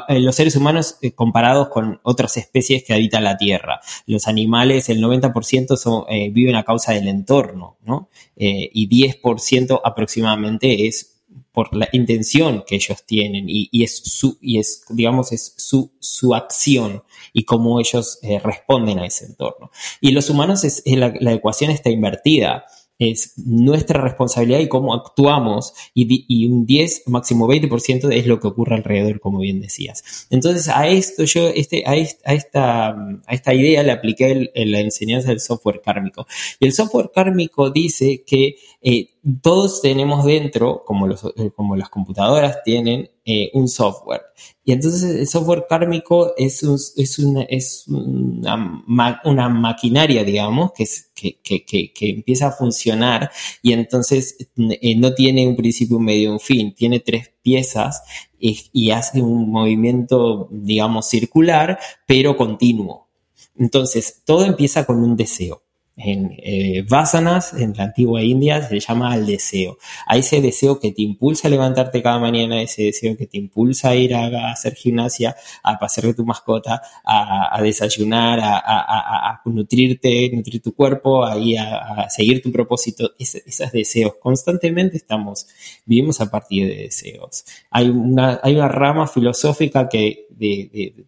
[0.09, 3.81] los seres humanos comparados con otras especies que habitan la Tierra.
[4.07, 8.09] Los animales, el 90% son, viven a causa del entorno, ¿no?
[8.37, 11.13] y 10% aproximadamente es
[11.53, 16.35] por la intención que ellos tienen y, es su, y es, digamos, es su, su
[16.35, 19.71] acción y cómo ellos eh, responden a ese entorno.
[20.01, 22.65] Y los humanos es, la, la, ecuación está invertida
[23.11, 28.77] es nuestra responsabilidad y cómo actuamos y, un 10, máximo 20% es lo que ocurre
[28.77, 30.27] alrededor, como bien decías.
[30.31, 35.41] Entonces a esto yo, este, a, esta, a esta idea le apliqué la enseñanza del
[35.41, 36.27] software kármico.
[36.61, 39.09] Y el software kármico dice que eh,
[39.41, 44.23] todos tenemos dentro, como, los, eh, como las computadoras tienen, eh, un software.
[44.65, 46.65] Y entonces el software kármico es,
[46.97, 53.31] es, una, es una, una, maquinaria, digamos, que, que, que, que, empieza a funcionar
[53.63, 58.03] y entonces eh, no tiene un principio, un medio, un fin, tiene tres piezas
[58.41, 63.09] y, y hace un movimiento, digamos, circular, pero continuo.
[63.57, 65.63] Entonces, todo empieza con un deseo
[65.97, 69.79] en eh, Vasanas, en la antigua India, se llama al deseo.
[70.07, 73.91] A ese deseo que te impulsa a levantarte cada mañana, ese deseo que te impulsa
[73.91, 80.75] a ir a, hacer gimnasia, a pasear tu mascota, a, desayunar, a, nutrirte, nutrir tu
[80.75, 83.13] cuerpo, a, a, seguir tu propósito.
[83.19, 85.47] esos deseos, constantemente estamos,
[85.85, 87.45] vivimos a partir de deseos.
[87.71, 90.27] Hay una, hay una rama filosófica que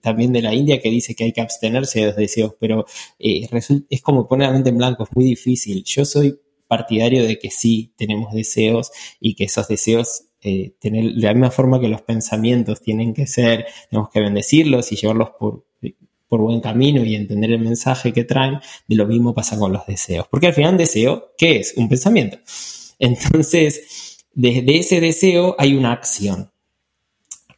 [0.00, 2.86] también de la India que dice que hay que abstenerse de los deseos, pero
[3.18, 3.48] eh,
[3.90, 5.84] es como poner la mente blanco, es muy difícil.
[5.84, 11.20] Yo soy partidario de que sí tenemos deseos y que esos deseos eh, tener de
[11.20, 15.64] la misma forma que los pensamientos tienen que ser, tenemos que bendecirlos y llevarlos por,
[16.28, 18.58] por buen camino y entender el mensaje que traen,
[18.88, 20.26] de lo mismo pasa con los deseos.
[20.28, 21.74] Porque al final deseo, ¿qué es?
[21.76, 22.38] Un pensamiento.
[22.98, 26.50] Entonces, desde ese deseo hay una acción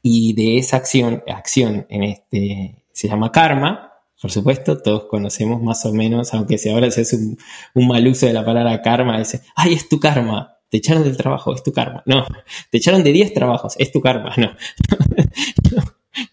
[0.02, 3.85] y de esa acción, acción en este, se llama karma,
[4.20, 7.16] por supuesto, todos conocemos más o menos, aunque si ahora se hace
[7.74, 10.58] un, mal uso de la palabra karma, dice, ay, es tu karma.
[10.70, 12.02] te echaron del trabajo, es tu karma.
[12.06, 12.26] No,
[12.70, 14.34] te echaron de 10 trabajos, es tu karma.
[14.36, 14.56] No.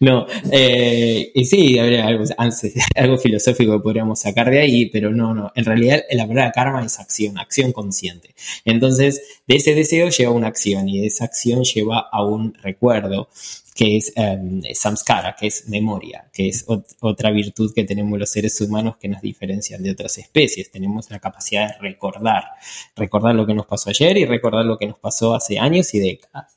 [0.00, 0.26] no.
[0.50, 2.24] Eh, y sí, habría algo,
[2.96, 5.52] algo filosófico que podríamos sacar de ahí, pero no, no.
[5.54, 8.34] En realidad, la palabra karma es acción, acción consciente.
[8.64, 13.28] Entonces, de ese deseo lleva una acción y de esa acción lleva a un recuerdo
[13.74, 16.64] que es um, samskara, que es memoria, que es
[17.00, 20.70] otra virtud que tenemos los seres humanos que nos diferencian de otras especies.
[20.70, 22.44] Tenemos la capacidad de recordar,
[22.94, 25.98] recordar lo que nos pasó ayer y recordar lo que nos pasó hace años y
[25.98, 26.54] décadas.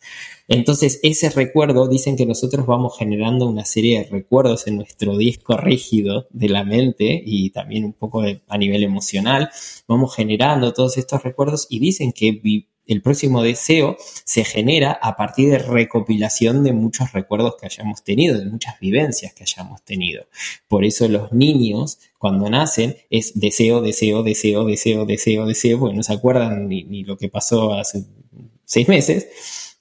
[0.48, 5.58] Entonces, ese recuerdo, dicen que nosotros vamos generando una serie de recuerdos en nuestro disco
[5.58, 9.50] rígido de la mente y también un poco a nivel emocional,
[9.88, 12.32] vamos generando todos estos recuerdos y dicen que
[12.88, 18.40] el próximo deseo se genera a partir de recopilación de muchos recuerdos que hayamos tenido,
[18.40, 20.26] de muchas vivencias que hayamos tenido.
[20.68, 26.04] Por eso los niños, cuando nacen, es deseo, deseo, deseo, deseo, deseo, deseo, porque no
[26.04, 28.06] se acuerdan ni, lo que pasó hace
[28.66, 29.28] seis meses.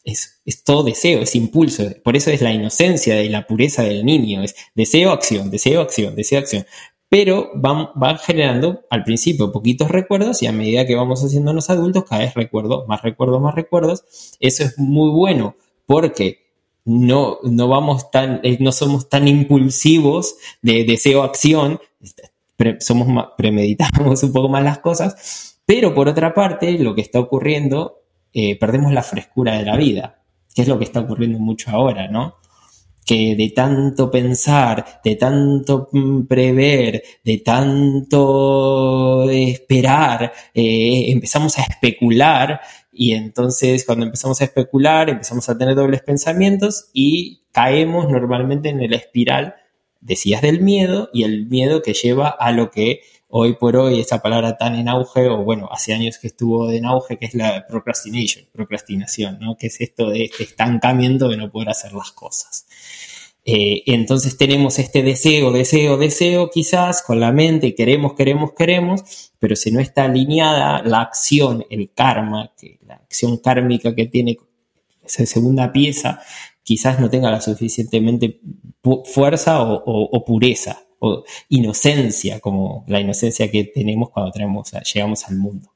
[0.05, 1.85] Es, es, todo deseo, es impulso.
[2.05, 4.43] Por eso es la inocencia y la pureza del niño.
[4.43, 6.65] Es deseo, acción, deseo, acción, deseo, acción
[7.09, 12.23] pero van, generando al principio poquitos recuerdos y a medida que vamos haciéndonos adultos, cada
[12.23, 14.37] vez recuerdo, más recuerdos, más recuerdos.
[14.41, 15.55] Eso es muy bueno
[15.87, 16.47] porque
[16.85, 21.81] no, no vamos tan, eh, no somos tan impulsivos de deseo-acción,
[22.81, 28.03] somos premeditamos un poco más las cosas, pero por otra parte, lo que está ocurriendo,
[28.33, 30.23] eh, perdemos la frescura de la vida,
[30.55, 32.37] que es lo que está ocurriendo mucho ahora, ¿no?
[33.07, 42.61] Que de tanto pensar, de tanto mm, prever, de tanto esperar, eh, empezamos a especular
[42.93, 48.81] y entonces cuando empezamos a especular empezamos a tener dobles pensamientos y caemos normalmente en
[48.83, 49.55] el espiral,
[50.01, 53.03] decías, del miedo y el miedo que lleva a lo que
[53.39, 56.87] hoy por hoy esa palabra tan en auge, o bueno, hace años que estuvo en
[56.87, 59.59] auge, que es la procrastination, procrastinación, ¿no?
[59.59, 62.67] Que es esto de este estancamiento de no poder hacer las cosas.
[63.45, 69.55] Eh, entonces tenemos este deseo, deseo, deseo quizás con la mente, queremos, queremos, queremos, pero
[69.55, 74.39] si no está alineada la acción, el karma, que la acción kármica que tiene
[75.05, 76.23] esa segunda pieza,
[76.63, 78.41] quizás no tenga la suficientemente
[79.05, 85.69] fuerza o pureza o inocencia, como la inocencia que tenemos cuando traemos, llegamos al mundo.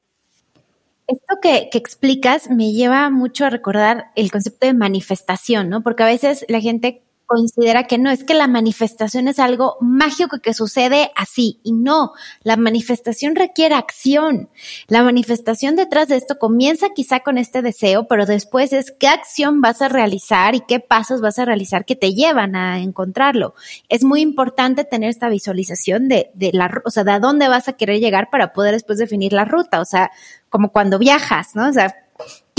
[1.07, 5.83] Esto que, que, explicas me lleva mucho a recordar el concepto de manifestación, ¿no?
[5.83, 7.01] Porque a veces la gente
[7.31, 11.61] considera que no, es que la manifestación es algo mágico que sucede así.
[11.63, 12.11] Y no,
[12.43, 14.49] la manifestación requiere acción.
[14.87, 19.61] La manifestación detrás de esto comienza quizá con este deseo, pero después es qué acción
[19.61, 23.53] vas a realizar y qué pasos vas a realizar que te llevan a encontrarlo.
[23.87, 27.69] Es muy importante tener esta visualización de, de la, o sea, de a dónde vas
[27.69, 29.79] a querer llegar para poder después definir la ruta.
[29.79, 30.11] O sea,
[30.49, 31.69] como cuando viajas, ¿no?
[31.69, 31.95] O sea,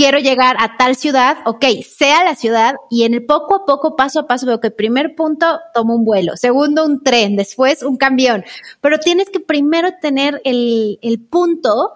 [0.03, 3.95] quiero llegar a tal ciudad, ok, sea la ciudad y en el poco a poco,
[3.95, 7.83] paso a paso, veo que el primer punto tomo un vuelo, segundo un tren, después
[7.83, 8.43] un camión,
[8.81, 11.93] pero tienes que primero tener el, el punto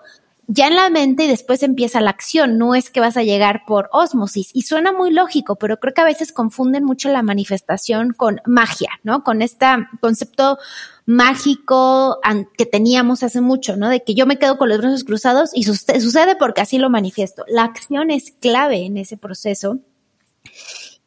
[0.47, 3.63] ya en la mente y después empieza la acción, no es que vas a llegar
[3.67, 4.51] por osmosis.
[4.53, 8.91] Y suena muy lógico, pero creo que a veces confunden mucho la manifestación con magia,
[9.03, 9.25] ¿no?
[9.25, 9.65] Con este
[9.99, 10.59] concepto
[11.07, 12.19] mágico
[12.57, 13.89] que teníamos hace mucho, ¿no?
[13.89, 17.45] De que yo me quedo con los brazos cruzados y sucede porque así lo manifiesto.
[17.47, 19.79] La acción es clave en ese proceso.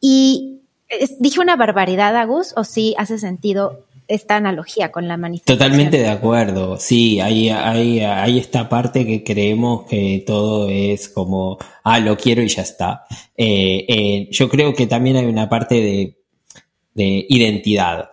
[0.01, 0.61] Y
[1.19, 5.59] dije una barbaridad, Agus, o sí hace sentido esta analogía con la manifestación.
[5.59, 11.59] Totalmente de acuerdo, sí, hay, hay, hay esta parte que creemos que todo es como,
[11.83, 13.05] ah, lo quiero y ya está.
[13.37, 16.17] Eh, eh, yo creo que también hay una parte de,
[16.95, 18.10] de identidad.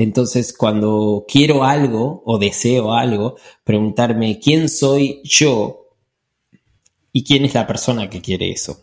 [0.00, 5.88] Entonces, cuando quiero algo o deseo algo, preguntarme quién soy yo
[7.12, 8.80] y quién es la persona que quiere eso.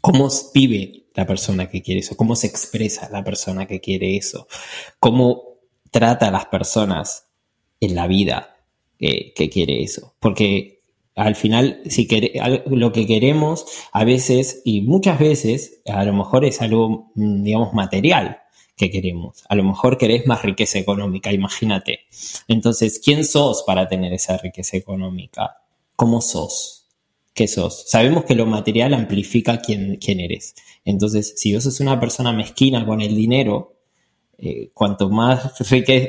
[0.00, 4.48] ¿Cómo vive la persona que quiere eso, cómo se expresa la persona que quiere eso,
[4.98, 5.60] cómo
[5.92, 7.28] trata a las personas
[7.78, 8.56] en la vida
[8.98, 10.14] que quiere eso.
[10.18, 10.80] Porque
[11.14, 12.08] al final, si
[12.66, 17.74] lo que queremos a veces y muchas veces, a lo mejor es algo, mm, digamos,
[17.74, 18.39] material
[18.80, 19.44] que queremos.
[19.50, 22.00] A lo mejor querés más riqueza económica, imagínate.
[22.48, 25.58] Entonces, ¿quién sos para tener esa riqueza económica?
[25.96, 26.86] ¿Cómo sos?
[27.34, 27.84] ¿Qué sos?
[27.88, 30.54] Sabemos que lo material amplifica quién, quién eres.
[30.86, 33.76] Entonces, si vos sos una persona mezquina con el dinero,
[34.38, 35.52] eh, cuanto más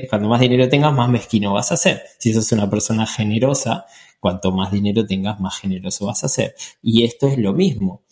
[0.09, 2.03] cuanto más dinero tengas, más mezquino vas a ser.
[2.19, 3.85] Si sos una persona generosa,
[4.21, 6.55] cuanto más dinero tengas, más generoso vas a ser.
[6.81, 8.03] Y esto es lo mismo.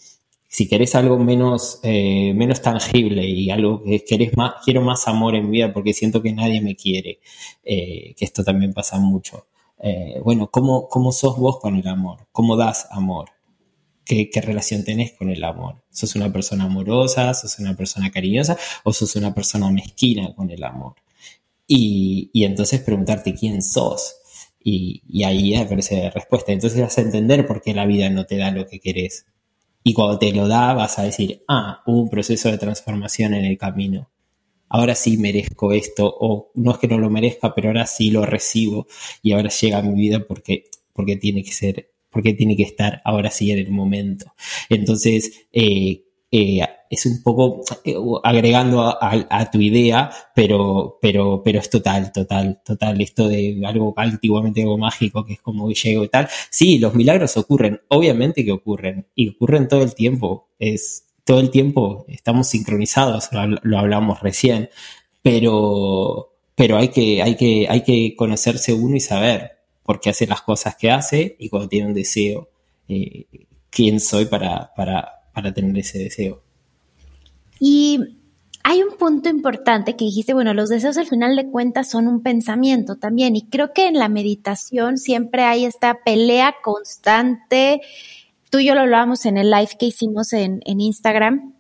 [0.50, 5.36] Si querés algo menos, eh, menos tangible y algo que querés más, quiero más amor
[5.36, 7.20] en vida porque siento que nadie me quiere,
[7.64, 9.48] eh, que esto también pasa mucho.
[9.82, 12.28] eh, bueno, ¿cómo, ¿cómo sos vos con el amor?
[12.34, 13.30] ¿Cómo das amor?
[14.06, 15.84] ¿Qué, ¿Qué, relación tenés con el amor?
[15.92, 17.34] ¿Sos una persona amorosa?
[17.34, 18.58] ¿Sos una persona cariñosa?
[18.84, 20.96] ¿O sos una persona mezquina con el amor?
[21.68, 24.16] Y, y entonces preguntarte quién sos.
[24.64, 26.52] Y, y ahí aparece la respuesta.
[26.52, 29.26] Entonces vas a entender por qué la vida no te da lo que querés.
[29.84, 33.46] Y cuando te lo da, vas a decir, ah, hubo un proceso de transformación en
[33.46, 34.10] el camino
[34.70, 38.26] ahora sí merezco esto, o no es que no lo merezca, pero ahora sí lo
[38.26, 38.88] recibo
[39.22, 43.02] y ahora llega a mi vida porque, porque tiene que ser, porque tiene que estar
[43.04, 44.34] ahora sí en el momento.
[44.70, 51.70] Entonces, eh, eh, es un poco eh, agregando a, tu idea, pero, pero, pero es
[51.70, 53.00] total, total, total.
[53.02, 56.28] Esto de algo antiguamente algo mágico que es como llego y tal.
[56.50, 60.50] Sí, los milagros ocurren, obviamente que ocurren, y ocurren todo el tiempo.
[60.60, 63.30] Es, todo el tiempo estamos sincronizados,
[63.62, 64.70] lo, hablamos recién,
[65.22, 70.26] pero, pero hay, que, hay, que, hay que conocerse uno y saber por qué hace
[70.26, 72.50] las cosas que hace y cuando tiene un deseo,
[72.88, 73.28] eh,
[73.70, 76.42] quién soy para, para, para tener ese deseo.
[77.60, 78.18] Y
[78.64, 82.22] hay un punto importante que dijiste, bueno, los deseos al final de cuentas son un
[82.22, 87.82] pensamiento también y creo que en la meditación siempre hay esta pelea constante
[88.50, 91.54] tú y yo lo hablábamos en el live que hicimos en, Instagram,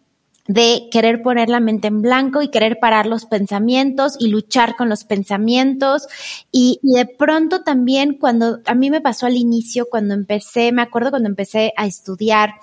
[0.47, 4.89] de querer poner la mente en blanco y querer parar los pensamientos y luchar con
[4.89, 6.07] los pensamientos.
[6.51, 11.11] Y, de pronto también cuando a mí me pasó al inicio, cuando empecé, me acuerdo
[11.11, 12.55] cuando empecé a estudiar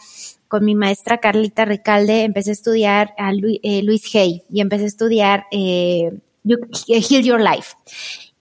[0.49, 4.88] con mi maestra Carlita Ricalde, empecé a estudiar a eh, Luis Hay y empecé a
[4.88, 6.12] estudiar eh,
[6.44, 7.74] Heal Your Life.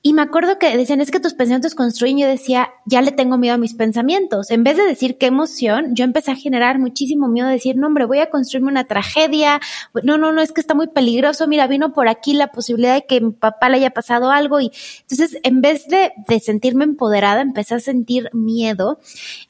[0.06, 2.20] Y me acuerdo que decían, es que tus pensamientos construyen.
[2.20, 4.52] Yo decía, ya le tengo miedo a mis pensamientos.
[4.52, 7.88] En vez de decir qué emoción, yo empecé a generar muchísimo miedo de decir, no,
[7.88, 9.60] hombre, voy a construirme una tragedia.
[10.04, 11.48] No, no, no, es que está muy peligroso.
[11.48, 14.60] Mira, vino por aquí la posibilidad de que mi papá le haya pasado algo.
[14.60, 14.72] Y
[15.10, 19.00] entonces, en vez de, sentirme empoderada, empecé a sentir miedo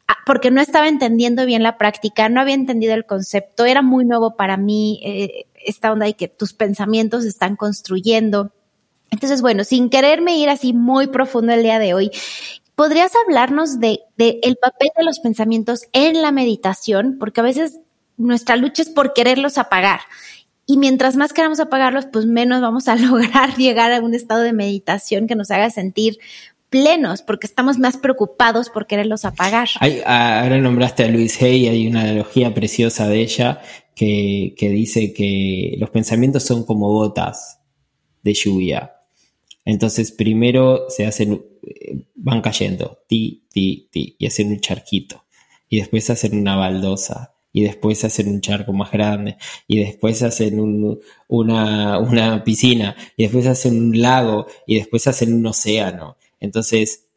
[0.07, 4.05] ah, porque no estaba entendiendo bien la práctica, no había entendido el concepto, era muy
[4.05, 8.53] nuevo para mí eh, esta onda de que tus pensamientos están construyendo.
[9.15, 12.11] Entonces, bueno, sin quererme ir así muy profundo el día de hoy,
[12.75, 17.15] ¿podrías hablarnos de, el papel de los pensamientos en la meditación?
[17.17, 17.79] Porque a veces
[18.17, 20.01] nuestra lucha es por quererlos apagar.
[20.65, 24.51] Y mientras más queramos apagarlos, pues menos vamos a lograr llegar a un estado de
[24.51, 26.17] meditación que nos haga sentir
[26.69, 29.69] plenos, porque estamos más preocupados por quererlos apagar.
[30.05, 33.61] ahora nombraste a Luis Hay, hay una analogía preciosa de ella
[33.95, 37.61] que, que dice que los pensamientos son como gotas
[38.23, 38.94] de lluvia
[39.65, 45.25] entonces primero se hacen, eh, van cayendo, ti, ti, ti, y hacen un charquito.
[45.67, 47.33] Y después hacen una baldosa.
[47.51, 49.37] Y después hacen un charco más grande.
[49.67, 52.95] Y después hacen una, una piscina.
[53.17, 54.45] Y después hacen un lago.
[54.67, 56.17] Y después hacen un océano.
[56.39, 57.07] Entonces,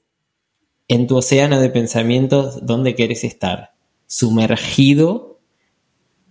[0.86, 3.74] en tu océano de pensamientos, ¿dónde quieres estar?
[4.06, 5.40] Sumergido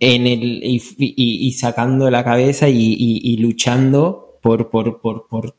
[0.00, 5.54] en el, y, sacando la cabeza y, luchando por, por, por, por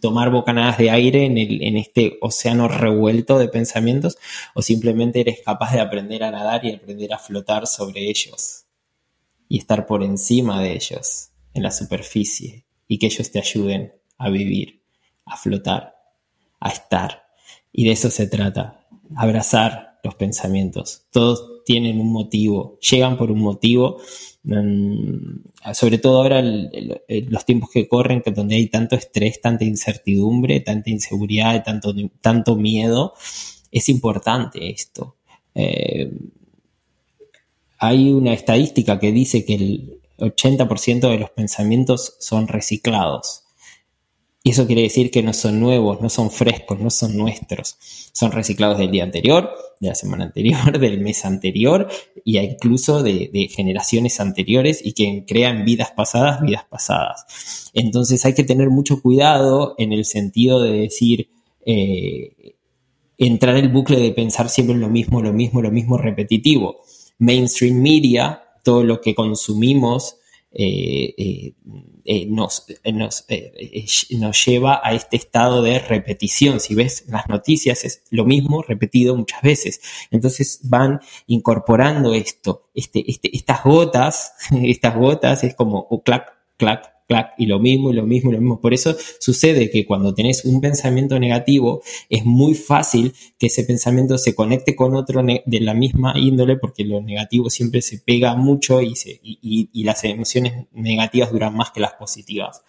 [0.00, 4.18] tomar bocanadas de aire en, el, en este océano revuelto de pensamientos
[4.54, 8.64] o simplemente eres capaz de aprender a nadar y aprender a flotar sobre ellos
[9.48, 14.30] y estar por encima de ellos en la superficie y que ellos te ayuden a
[14.30, 14.82] vivir,
[15.24, 15.96] a flotar,
[16.58, 17.24] a estar.
[17.72, 21.02] Y de eso se trata, abrazar los pensamientos.
[21.10, 23.98] Todos tienen un motivo, llegan por un motivo
[24.42, 25.42] Mm,
[25.74, 30.90] sobre todo ahora los tiempos que corren, que donde hay tanto estrés, tanta incertidumbre, tanta
[30.90, 33.14] inseguridad, tanto, tanto miedo,
[33.70, 35.16] es importante esto.
[35.54, 36.10] Eh,
[37.78, 43.44] hay una estadística que dice que el 80% de los pensamientos son reciclados.
[44.42, 47.76] Y eso quiere decir que no son nuevos, no son frescos, no son nuestros.
[48.12, 51.88] Son reciclados del día anterior, de la semana anterior, del mes anterior
[52.24, 57.70] y incluso de, generaciones anteriores y que crean vidas pasadas, vidas pasadas.
[57.74, 61.28] Entonces hay que tener mucho cuidado en el sentido de decir,
[61.66, 62.56] eh,
[63.18, 66.80] entrar en el bucle de pensar siempre en lo mismo, lo mismo, lo mismo repetitivo.
[67.18, 70.16] Mainstream media, todo lo que consumimos,
[70.52, 71.54] eh, eh,
[72.04, 73.24] eh, nos, nos,
[74.18, 76.58] nos, lleva a este estado de repetición.
[76.58, 79.80] Si ves las noticias es lo mismo repetido muchas veces.
[80.10, 84.34] Entonces van incorporando esto, este, este, estas gotas,
[84.64, 86.99] estas gotas es como clac, clac,
[87.36, 88.60] y lo mismo, y lo mismo, y lo mismo.
[88.60, 94.18] Por eso sucede que cuando tenés un pensamiento negativo, es muy fácil que ese pensamiento
[94.18, 98.80] se conecte con otro de la misma índole, porque lo negativo siempre se pega mucho
[98.82, 98.94] y,
[99.84, 102.62] las emociones negativas duran más que las positivas.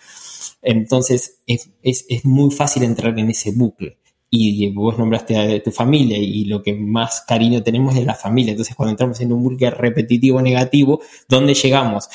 [0.61, 3.97] Entonces, es, es, es muy fácil entrar en ese bucle.
[4.33, 8.51] y vos nombraste a tu familia y lo que más cariño tenemos es la familia.
[8.51, 12.07] Entonces, cuando entramos en un bucle repetitivo negativo, ¿dónde llegamos?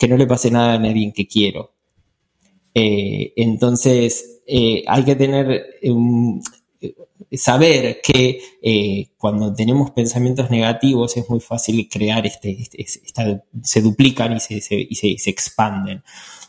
[0.00, 1.74] Que no le pase nada a nadie que quiero.
[2.74, 6.42] Eh, entonces, eh, hay que tener un,
[7.32, 14.36] saber que eh, cuando tenemos pensamientos negativos es muy fácil crear este, este se duplican
[14.36, 14.56] y se,
[14.88, 16.02] y se, expanden.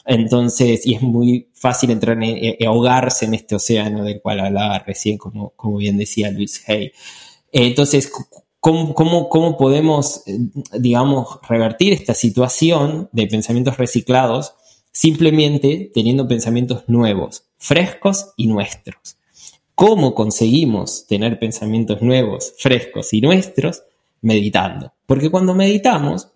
[0.06, 5.18] Entonces, y es muy fácil entrar en, ahogarse en este océano del cual hablaba recién,
[5.18, 6.94] como, como bien decía Luis Hay.
[7.52, 8.10] Entonces,
[8.62, 10.24] ¿cómo, podemos,
[10.78, 14.54] digamos, revertir esta situación de pensamientos reciclados
[14.92, 19.18] simplemente teniendo pensamientos nuevos, frescos y nuestros?
[19.74, 23.84] ¿Cómo conseguimos tener pensamientos nuevos, frescos y nuestros?
[24.22, 24.94] Meditando.
[25.08, 26.28] Porque cuando meditamos,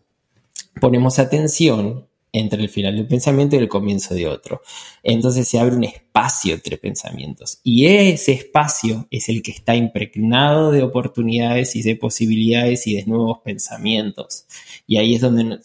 [0.82, 4.62] ponemos atención entre el final del pensamiento y el comienzo de otro.
[5.04, 7.62] Entonces se abre un espacio entre pensamientos.
[7.64, 13.06] Y ese espacio es el que está impregnado de oportunidades y de posibilidades y de
[13.06, 14.46] nuevos pensamientos.
[14.86, 15.60] Y ahí es donde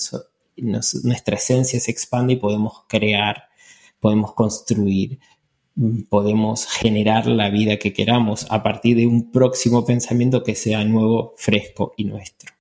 [1.03, 3.49] nuestra esencia se expande y podemos crear,
[3.99, 5.19] podemos construir,
[6.09, 11.35] podemos generar la vida que queramos a partir de un próximo pensamiento que sea nuevo,
[11.37, 12.60] fresco y nuestro.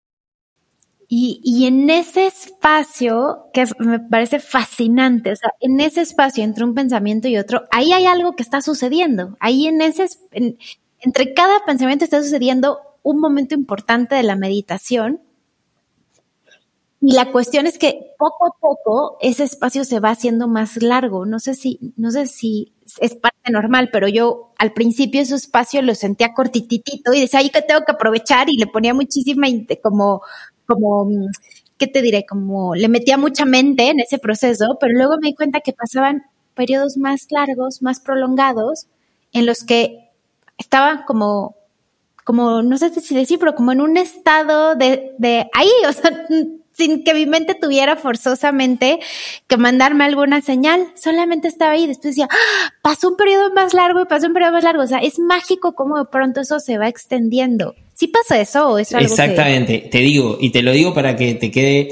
[1.12, 6.76] Y, en ese espacio, que me parece fascinante, o sea, en ese espacio entre un
[6.76, 9.36] pensamiento y otro, ahí hay algo que está sucediendo.
[9.40, 10.06] Ahí en ese,
[11.00, 15.20] entre cada pensamiento está sucediendo un momento importante de la meditación.
[17.02, 21.26] Y la cuestión es que poco a poco ese espacio se va haciendo más largo.
[21.26, 25.82] No sé si, no sé si es parte normal, pero yo al principio ese espacio
[25.82, 29.48] lo sentía cortititito y decía, ahí que tengo que aprovechar y le ponía muchísima,
[29.82, 30.22] como,
[30.70, 31.10] como,
[31.78, 32.26] ¿qué te diré?
[32.26, 36.24] Como le metía mucha mente en ese proceso, pero luego me di cuenta que pasaban
[36.54, 38.86] periodos más largos, más prolongados,
[39.34, 40.10] en los que
[40.58, 41.56] estaba como,
[42.24, 46.12] como, no sé si decir, pero como en un estado de, de ahí, o sea,
[46.74, 49.00] sin que mi mente tuviera forzosamente
[49.48, 51.88] que mandarme alguna señal, solamente estaba ahí.
[51.88, 52.74] Después decía, ¡Ah!
[52.82, 54.84] pasó un periodo más largo y pasó un periodo más largo.
[54.84, 57.76] O sea, es mágico cómo de pronto eso se va extendiendo.
[58.00, 61.52] ¿Sí pasa eso o es Exactamente, te digo, y te lo digo para que te
[61.52, 61.90] quede,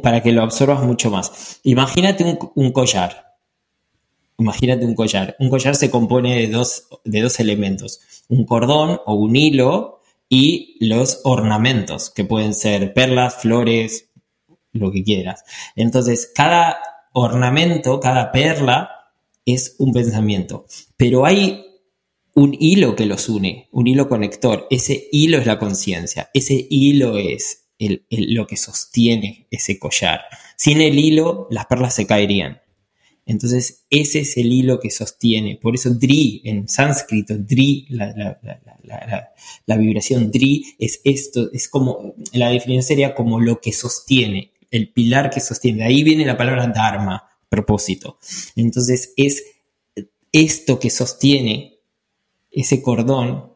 [0.00, 1.58] para que lo absorbas mucho más.
[1.64, 3.34] Imagínate un, un collar.
[4.38, 5.34] Imagínate un collar.
[5.40, 10.76] Un collar se compone de dos, de dos elementos, un cordón o un hilo y
[10.78, 14.10] los ornamentos, que pueden ser perlas, flores,
[14.70, 15.42] lo que quieras.
[15.74, 16.78] Entonces, cada
[17.12, 19.10] ornamento, cada perla
[19.44, 20.66] es un pensamiento,
[20.96, 21.63] pero hay
[22.34, 24.66] un hilo que los une, un hilo conector.
[24.70, 30.20] Ese hilo es la conciencia, ese hilo es lo que sostiene ese collar.
[30.56, 32.60] Sin el hilo, las perlas se caerían.
[33.26, 35.56] Entonces, ese es el hilo que sostiene.
[35.56, 42.82] Por eso, Dri, en sánscrito, Dri, la, vibración Dri, es esto, es como, la definición
[42.82, 45.78] sería como lo que sostiene, el pilar que sostiene.
[45.78, 48.18] De ahí viene la palabra Dharma, propósito.
[48.56, 49.42] Entonces, es
[50.32, 51.73] esto que sostiene
[52.54, 53.52] ese cordón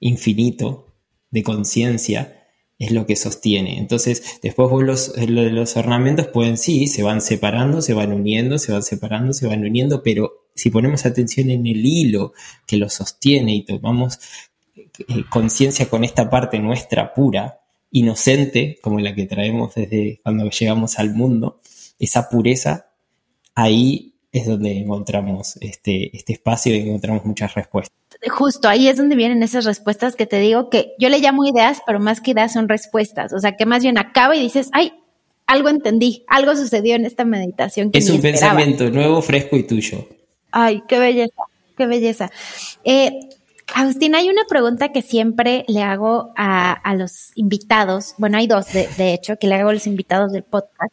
[0.00, 0.92] infinito
[1.30, 2.44] de conciencia
[2.78, 3.78] es lo que sostiene.
[3.78, 8.72] Entonces, después vos los, los ornamentos pueden, sí, se van separando, se van uniendo, se
[8.72, 12.32] van separando, se van uniendo, pero si ponemos atención en el hilo
[12.66, 14.18] que lo sostiene y tomamos
[14.76, 17.60] eh, conciencia con esta parte nuestra pura,
[17.90, 21.60] inocente, como la que traemos desde cuando llegamos al mundo,
[22.00, 22.90] esa pureza,
[23.54, 29.16] ahí es donde encontramos este, este espacio y encontramos muchas respuestas justo ahí es donde
[29.16, 32.52] vienen esas respuestas que te digo que yo le llamo ideas, pero más que ideas
[32.52, 33.32] son respuestas.
[33.32, 34.92] O sea, que más bien acaba y dices, ay,
[35.46, 37.90] algo entendí, algo sucedió en esta meditación.
[37.92, 40.06] es un pensamiento nuevo, fresco y tuyo.
[40.50, 41.42] Ay, qué belleza,
[41.76, 42.30] qué belleza.
[42.84, 43.12] Eh,
[43.74, 48.14] Agustín, hay una pregunta que siempre le hago a, los invitados.
[48.18, 50.92] Bueno, hay dos, de, de hecho, que le hago a los invitados del podcast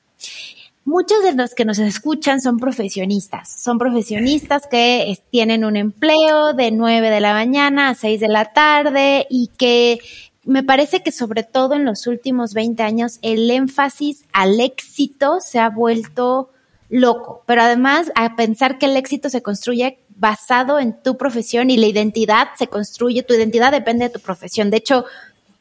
[0.85, 6.71] muchos de los que nos escuchan son profesionistas, son profesionistas que tienen un empleo de
[6.71, 9.99] 9 de la mañana a 6 de la tarde y que
[10.43, 15.59] me parece que sobre todo en los últimos 20 años el énfasis al éxito se
[15.59, 16.49] ha vuelto
[16.89, 21.77] loco, pero además a pensar que el éxito se construye basado en tu profesión y
[21.77, 24.69] la identidad se construye, tu identidad depende de tu profesión.
[24.69, 25.05] De hecho,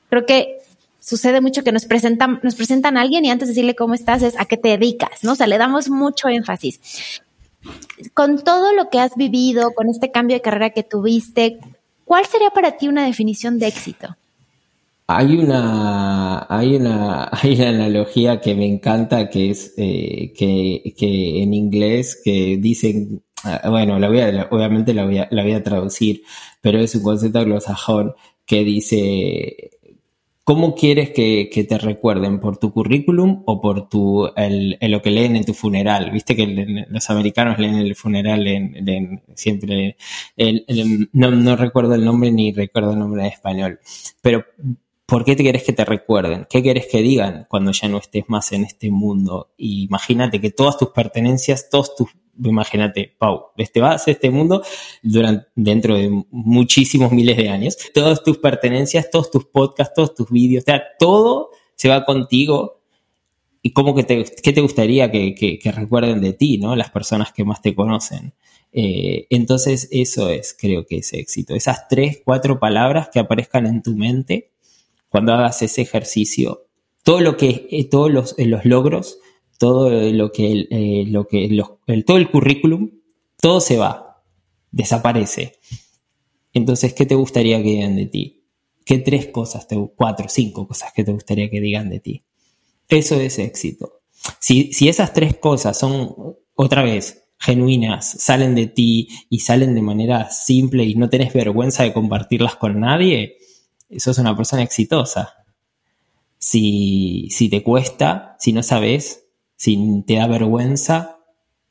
[0.09, 0.60] creo que
[1.01, 4.23] sucede mucho que nos presentan, nos presentan a alguien y antes de decirle cómo estás
[4.23, 5.33] es a qué te dedicas, ¿no?
[5.33, 7.23] O sea, le damos mucho énfasis.
[8.15, 11.59] Con todo lo que has vivido, con este cambio de carrera que tuviste,
[12.05, 14.17] ¿cuál sería para ti una definición de éxito?
[15.07, 21.43] Hay una, hay una, hay una analogía que me encanta que es eh, que, que,
[21.43, 25.53] en inglés que dicen, ah, bueno, la voy a, obviamente la voy a, la voy
[25.53, 26.23] a traducir,
[26.61, 28.15] pero es un concepto anglosajón
[28.47, 29.71] que dice
[30.51, 32.41] ¿Cómo quieres que, te recuerden?
[32.41, 36.11] ¿Por tu currículum o por tu, el, lo que leen en tu funeral?
[36.11, 36.45] Viste que
[36.89, 38.45] los americanos leen el funeral,
[39.37, 39.97] siempre,
[41.13, 43.79] no, no, recuerdo el nombre ni recuerdo el nombre en español,
[44.23, 44.45] pero
[45.07, 46.49] ¿por qué te quieres que te recuerden?
[46.51, 49.53] ¿Qué quieres que digan cuando ya no estés más en este mundo?
[49.57, 52.09] imagínate que todas tus pertenencias, todos tus
[52.49, 54.63] imagínate, Pau, este vas a este mundo
[55.03, 57.77] durante, dentro de muchísimos miles de años.
[57.93, 62.81] Todas tus pertenencias, todos tus podcasts, todos tus vídeos, o sea, todo se va contigo.
[63.63, 66.75] ¿Y cómo que te, qué te gustaría que, recuerden de ti, ¿no?
[66.77, 68.33] Las personas que más te conocen.
[68.73, 71.55] Eh, entonces, eso es, creo que es éxito.
[71.55, 74.51] Esas tres, cuatro palabras que aparezcan en tu mente
[75.11, 76.67] cuando hagas ese ejercicio.
[77.03, 79.19] Todo lo que, eh, todos los, eh, los logros
[79.61, 82.93] todo lo que, eh, lo que el, todo el currículum,
[83.37, 84.23] todo se va,
[84.71, 85.59] desaparece.
[86.55, 88.43] Entonces, ¿qué te gustaría que digan de ti?
[88.87, 92.25] ¿Qué tres cosas, te, cuatro, cinco cosas que te gustaría que digan de ti?
[92.89, 94.01] Eso es éxito.
[94.39, 96.17] Si, si esas tres cosas son,
[96.55, 101.83] otra vez, genuinas, salen de ti y salen de manera simple y no tenés vergüenza
[101.83, 103.37] de compartirlas con nadie,
[103.91, 105.35] eso es una persona exitosa.
[106.39, 109.27] Si, si te cuesta, si no sabes,
[109.61, 111.19] si te da vergüenza,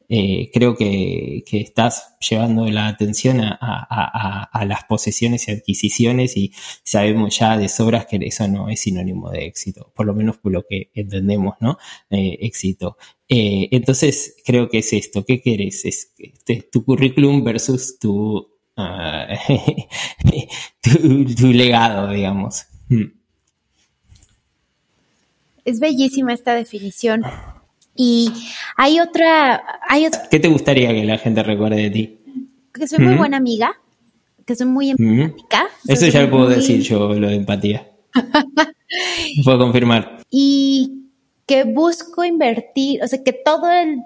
[0.09, 6.51] eh, creo que, estás llevando la atención a, las posesiones y adquisiciones y
[6.83, 10.51] sabemos ya de sobras que eso no es sinónimo de éxito, por lo menos por
[10.51, 11.79] lo que entendemos, ¿no?
[12.11, 12.97] Eh, éxito.
[13.27, 15.25] Eh, entonces, creo que es esto.
[15.25, 15.83] ¿Qué quieres?
[15.83, 19.29] Es, este, tu currículum versus tu, ah,
[20.83, 22.67] tu, legado, digamos.
[22.87, 23.13] Hmm.
[25.65, 27.23] Es bellísima esta definición.
[28.01, 28.31] Y
[28.77, 32.19] hay otra, hay ¿Qué te gustaría que la gente recuerde de ti?
[32.73, 33.75] Que soy muy buena amiga,
[34.45, 35.67] que soy muy empática.
[35.85, 37.91] Eso ya lo puedo decir yo, lo de empatía.
[39.43, 40.23] puedo confirmar.
[40.31, 41.09] Y
[41.45, 43.97] que busco invertir, o sea, que todo el,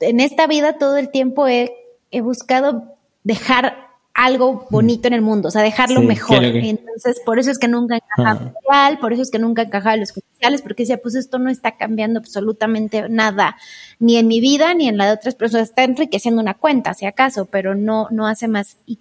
[0.00, 1.72] en esta vida todo el tiempo he,
[2.10, 3.85] he buscado dejar
[4.16, 6.42] algo bonito en el mundo, o sea, dejarlo mejor.
[6.42, 8.98] Entonces, por eso es que nunca encajaba ah.
[8.98, 11.76] por eso es que nunca encajaba en los comerciales, porque decía, pues esto no está
[11.76, 13.56] cambiando absolutamente nada,
[13.98, 15.68] ni en mi vida, ni en la de otras personas.
[15.68, 18.78] Está enriqueciendo una cuenta, si acaso, pero no, no hace más.
[18.86, 18.98] Y,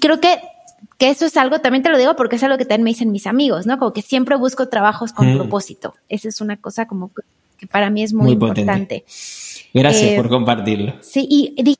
[0.00, 0.38] creo que,
[0.96, 3.12] que eso es algo, también te lo digo porque es algo que también me dicen
[3.12, 3.78] mis amigos, ¿no?
[3.78, 5.94] Como que siempre busco trabajos con propósito.
[6.08, 7.10] Esa es una cosa como
[7.58, 9.04] que para mí es muy, importante.
[9.74, 10.94] Gracias eh, por compartirlo.
[11.02, 11.76] Sí, y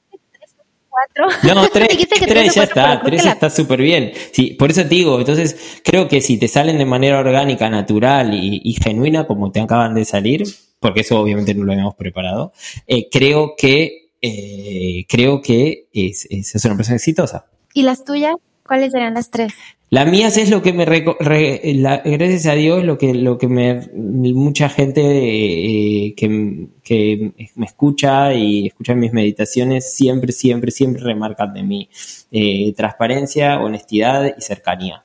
[1.42, 4.12] dije no, tres, ya está, tres está súper bien.
[4.32, 8.34] Sí, por eso te digo, entonces creo que si te salen de manera orgánica, natural
[8.34, 10.44] y, genuina, como te acaban de salir,
[10.78, 12.53] porque eso obviamente no lo habíamos preparado,
[12.86, 17.46] eh, creo que eh, creo que es, es, una persona exitosa.
[17.72, 18.34] ¿Y las tuyas?
[18.70, 19.52] ¿Cuáles serían las tres?
[19.88, 24.68] La mía es lo que me, gracias a Dios, lo que, lo que me, mucha
[24.68, 31.64] gente eh, que, que, me escucha y escucha mis meditaciones siempre, siempre, siempre remarcan de
[31.64, 31.88] mí.
[32.30, 35.02] Eh, transparencia, honestidad y cercanía.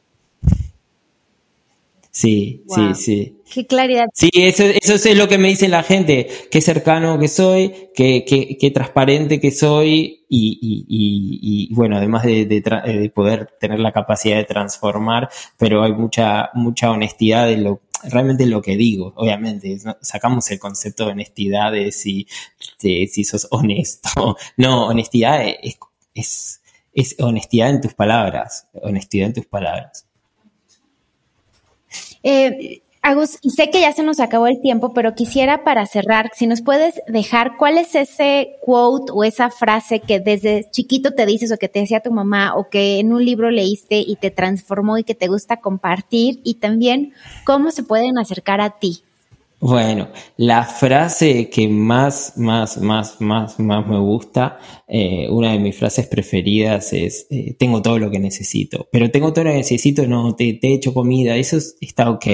[2.15, 3.41] Sí, sí, sí.
[3.53, 4.05] Qué claridad.
[4.13, 8.23] Sí, eso, eso es lo que me dice la gente, qué cercano que soy, qué,
[8.25, 13.81] qué, qué transparente que soy y, y, y, y bueno, además de, de, poder tener
[13.81, 19.11] la capacidad de transformar, pero hay mucha, mucha honestidad en lo, realmente lo que digo,
[19.17, 22.27] obviamente, sacamos el concepto de honestidad de si,
[22.81, 24.37] de, si sos honesto.
[24.55, 25.77] No, honestidad es,
[26.13, 26.61] es,
[26.93, 30.07] es honestidad en tus palabras, honestidad en tus palabras.
[32.25, 36.47] Eh, Agus, sé que ya se nos acabó el tiempo, pero quisiera para cerrar, si
[36.47, 41.51] nos puedes dejar cuál es ese quote o esa frase que desde chiquito te dices
[41.51, 44.97] o que te decía tu mamá o que en un libro leíste y te transformó
[44.97, 47.13] y que te gusta compartir y también
[47.45, 49.03] cómo se pueden acercar a ti.
[49.61, 55.77] Bueno, la frase que más, más, más, más, más me gusta, eh, una de mis
[55.77, 60.05] frases preferidas es, eh, tengo todo lo que necesito, pero tengo todo lo que necesito,
[60.07, 62.25] no, te, he hecho comida, eso está ok,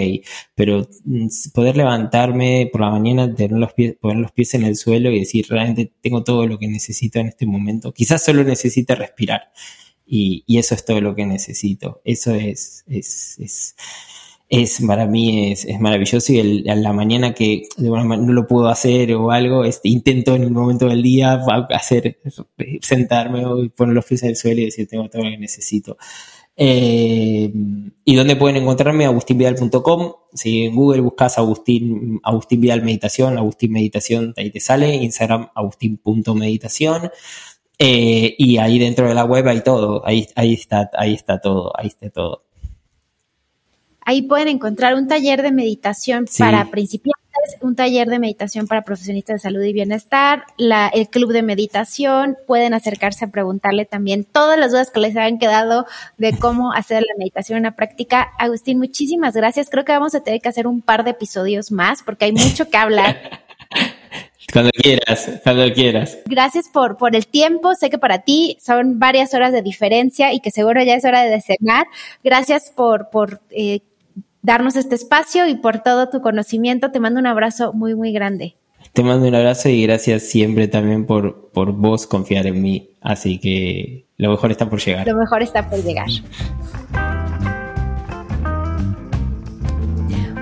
[0.56, 4.76] pero mm, poder levantarme por la mañana, tener los pies, poner los pies en el
[4.76, 8.96] suelo y decir, realmente tengo todo lo que necesito en este momento, quizás solo necesite
[8.96, 9.52] respirar.
[10.06, 13.76] Y, y eso es todo lo que necesito, eso es, es, es
[14.52, 19.14] es para mí es, maravilloso y el, a la mañana que no lo puedo hacer
[19.14, 22.20] o algo, este, intento en el momento del día hacer,
[22.82, 25.98] sentarme o poner los pies el suelo y decir tengo todo lo que necesito.
[26.58, 27.50] Eh,
[28.04, 29.06] ¿Y dónde pueden encontrarme?
[29.06, 30.14] agustinvidal.com.
[30.34, 34.96] Si en Google buscas Agustín, Agustín Vidal Meditación, Agustín Meditación, ahí te sale.
[34.96, 37.10] Instagram, agustín.meditación.
[37.80, 40.06] Eh, y ahí dentro de la web hay todo.
[40.06, 42.44] Ahí, ahí está, ahí está todo, ahí está todo.
[44.04, 47.22] Ahí pueden encontrar un taller de meditación para principiantes,
[47.62, 52.38] un taller de meditación para profesionistas de salud y bienestar, la, el club de meditación.
[52.48, 55.86] Pueden acercarse a preguntarle también todas las dudas que les hayan quedado
[56.18, 58.32] de cómo hacer la meditación en la práctica.
[58.40, 59.70] Agustín, muchísimas gracias.
[59.70, 62.70] Creo que vamos a tener que hacer un par de episodios más porque hay mucho
[62.70, 63.42] que hablar.
[64.52, 66.18] Cuando quieras, cuando quieras.
[66.26, 67.74] Gracias por, por el tiempo.
[67.74, 71.24] Sé que para ti son varias horas de diferencia y que seguro ya es hora
[71.24, 71.88] de cenar.
[72.22, 73.80] Gracias por, por eh,
[74.42, 76.92] darnos este espacio y por todo tu conocimiento.
[76.92, 78.56] Te mando un abrazo muy, muy grande.
[78.94, 82.90] Te mando un abrazo y gracias siempre también por, por vos confiar en mí.
[83.00, 85.08] Así que lo mejor está por llegar.
[85.08, 86.10] Lo mejor está por llegar.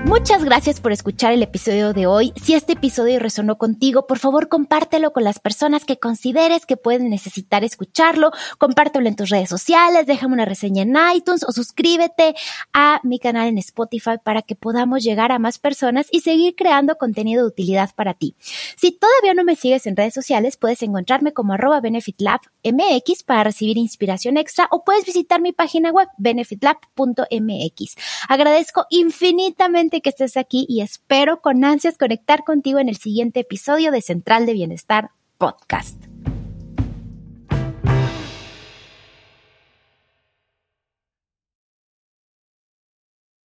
[0.06, 2.32] Muchas gracias por escuchar el episodio de hoy.
[2.42, 7.10] Si este episodio resonó contigo, por favor compártelo con las personas que consideres que pueden
[7.10, 8.32] necesitar escucharlo.
[8.58, 12.34] Compártelo en tus redes sociales, déjame una reseña en iTunes o suscríbete
[12.72, 16.96] a mi canal en Spotify para que podamos llegar a más personas y seguir creando
[16.96, 18.34] contenido de utilidad para ti.
[18.76, 23.76] Si todavía no me sigues en redes sociales, puedes encontrarme como arroba benefitlabmx para recibir
[23.76, 27.96] inspiración extra o puedes visitar mi página web benefitlab.mx.
[28.28, 33.90] Agradezco infinitamente que estés aquí y espero con ansias conectar contigo en el siguiente episodio
[33.90, 36.09] de Central de Bienestar Podcast.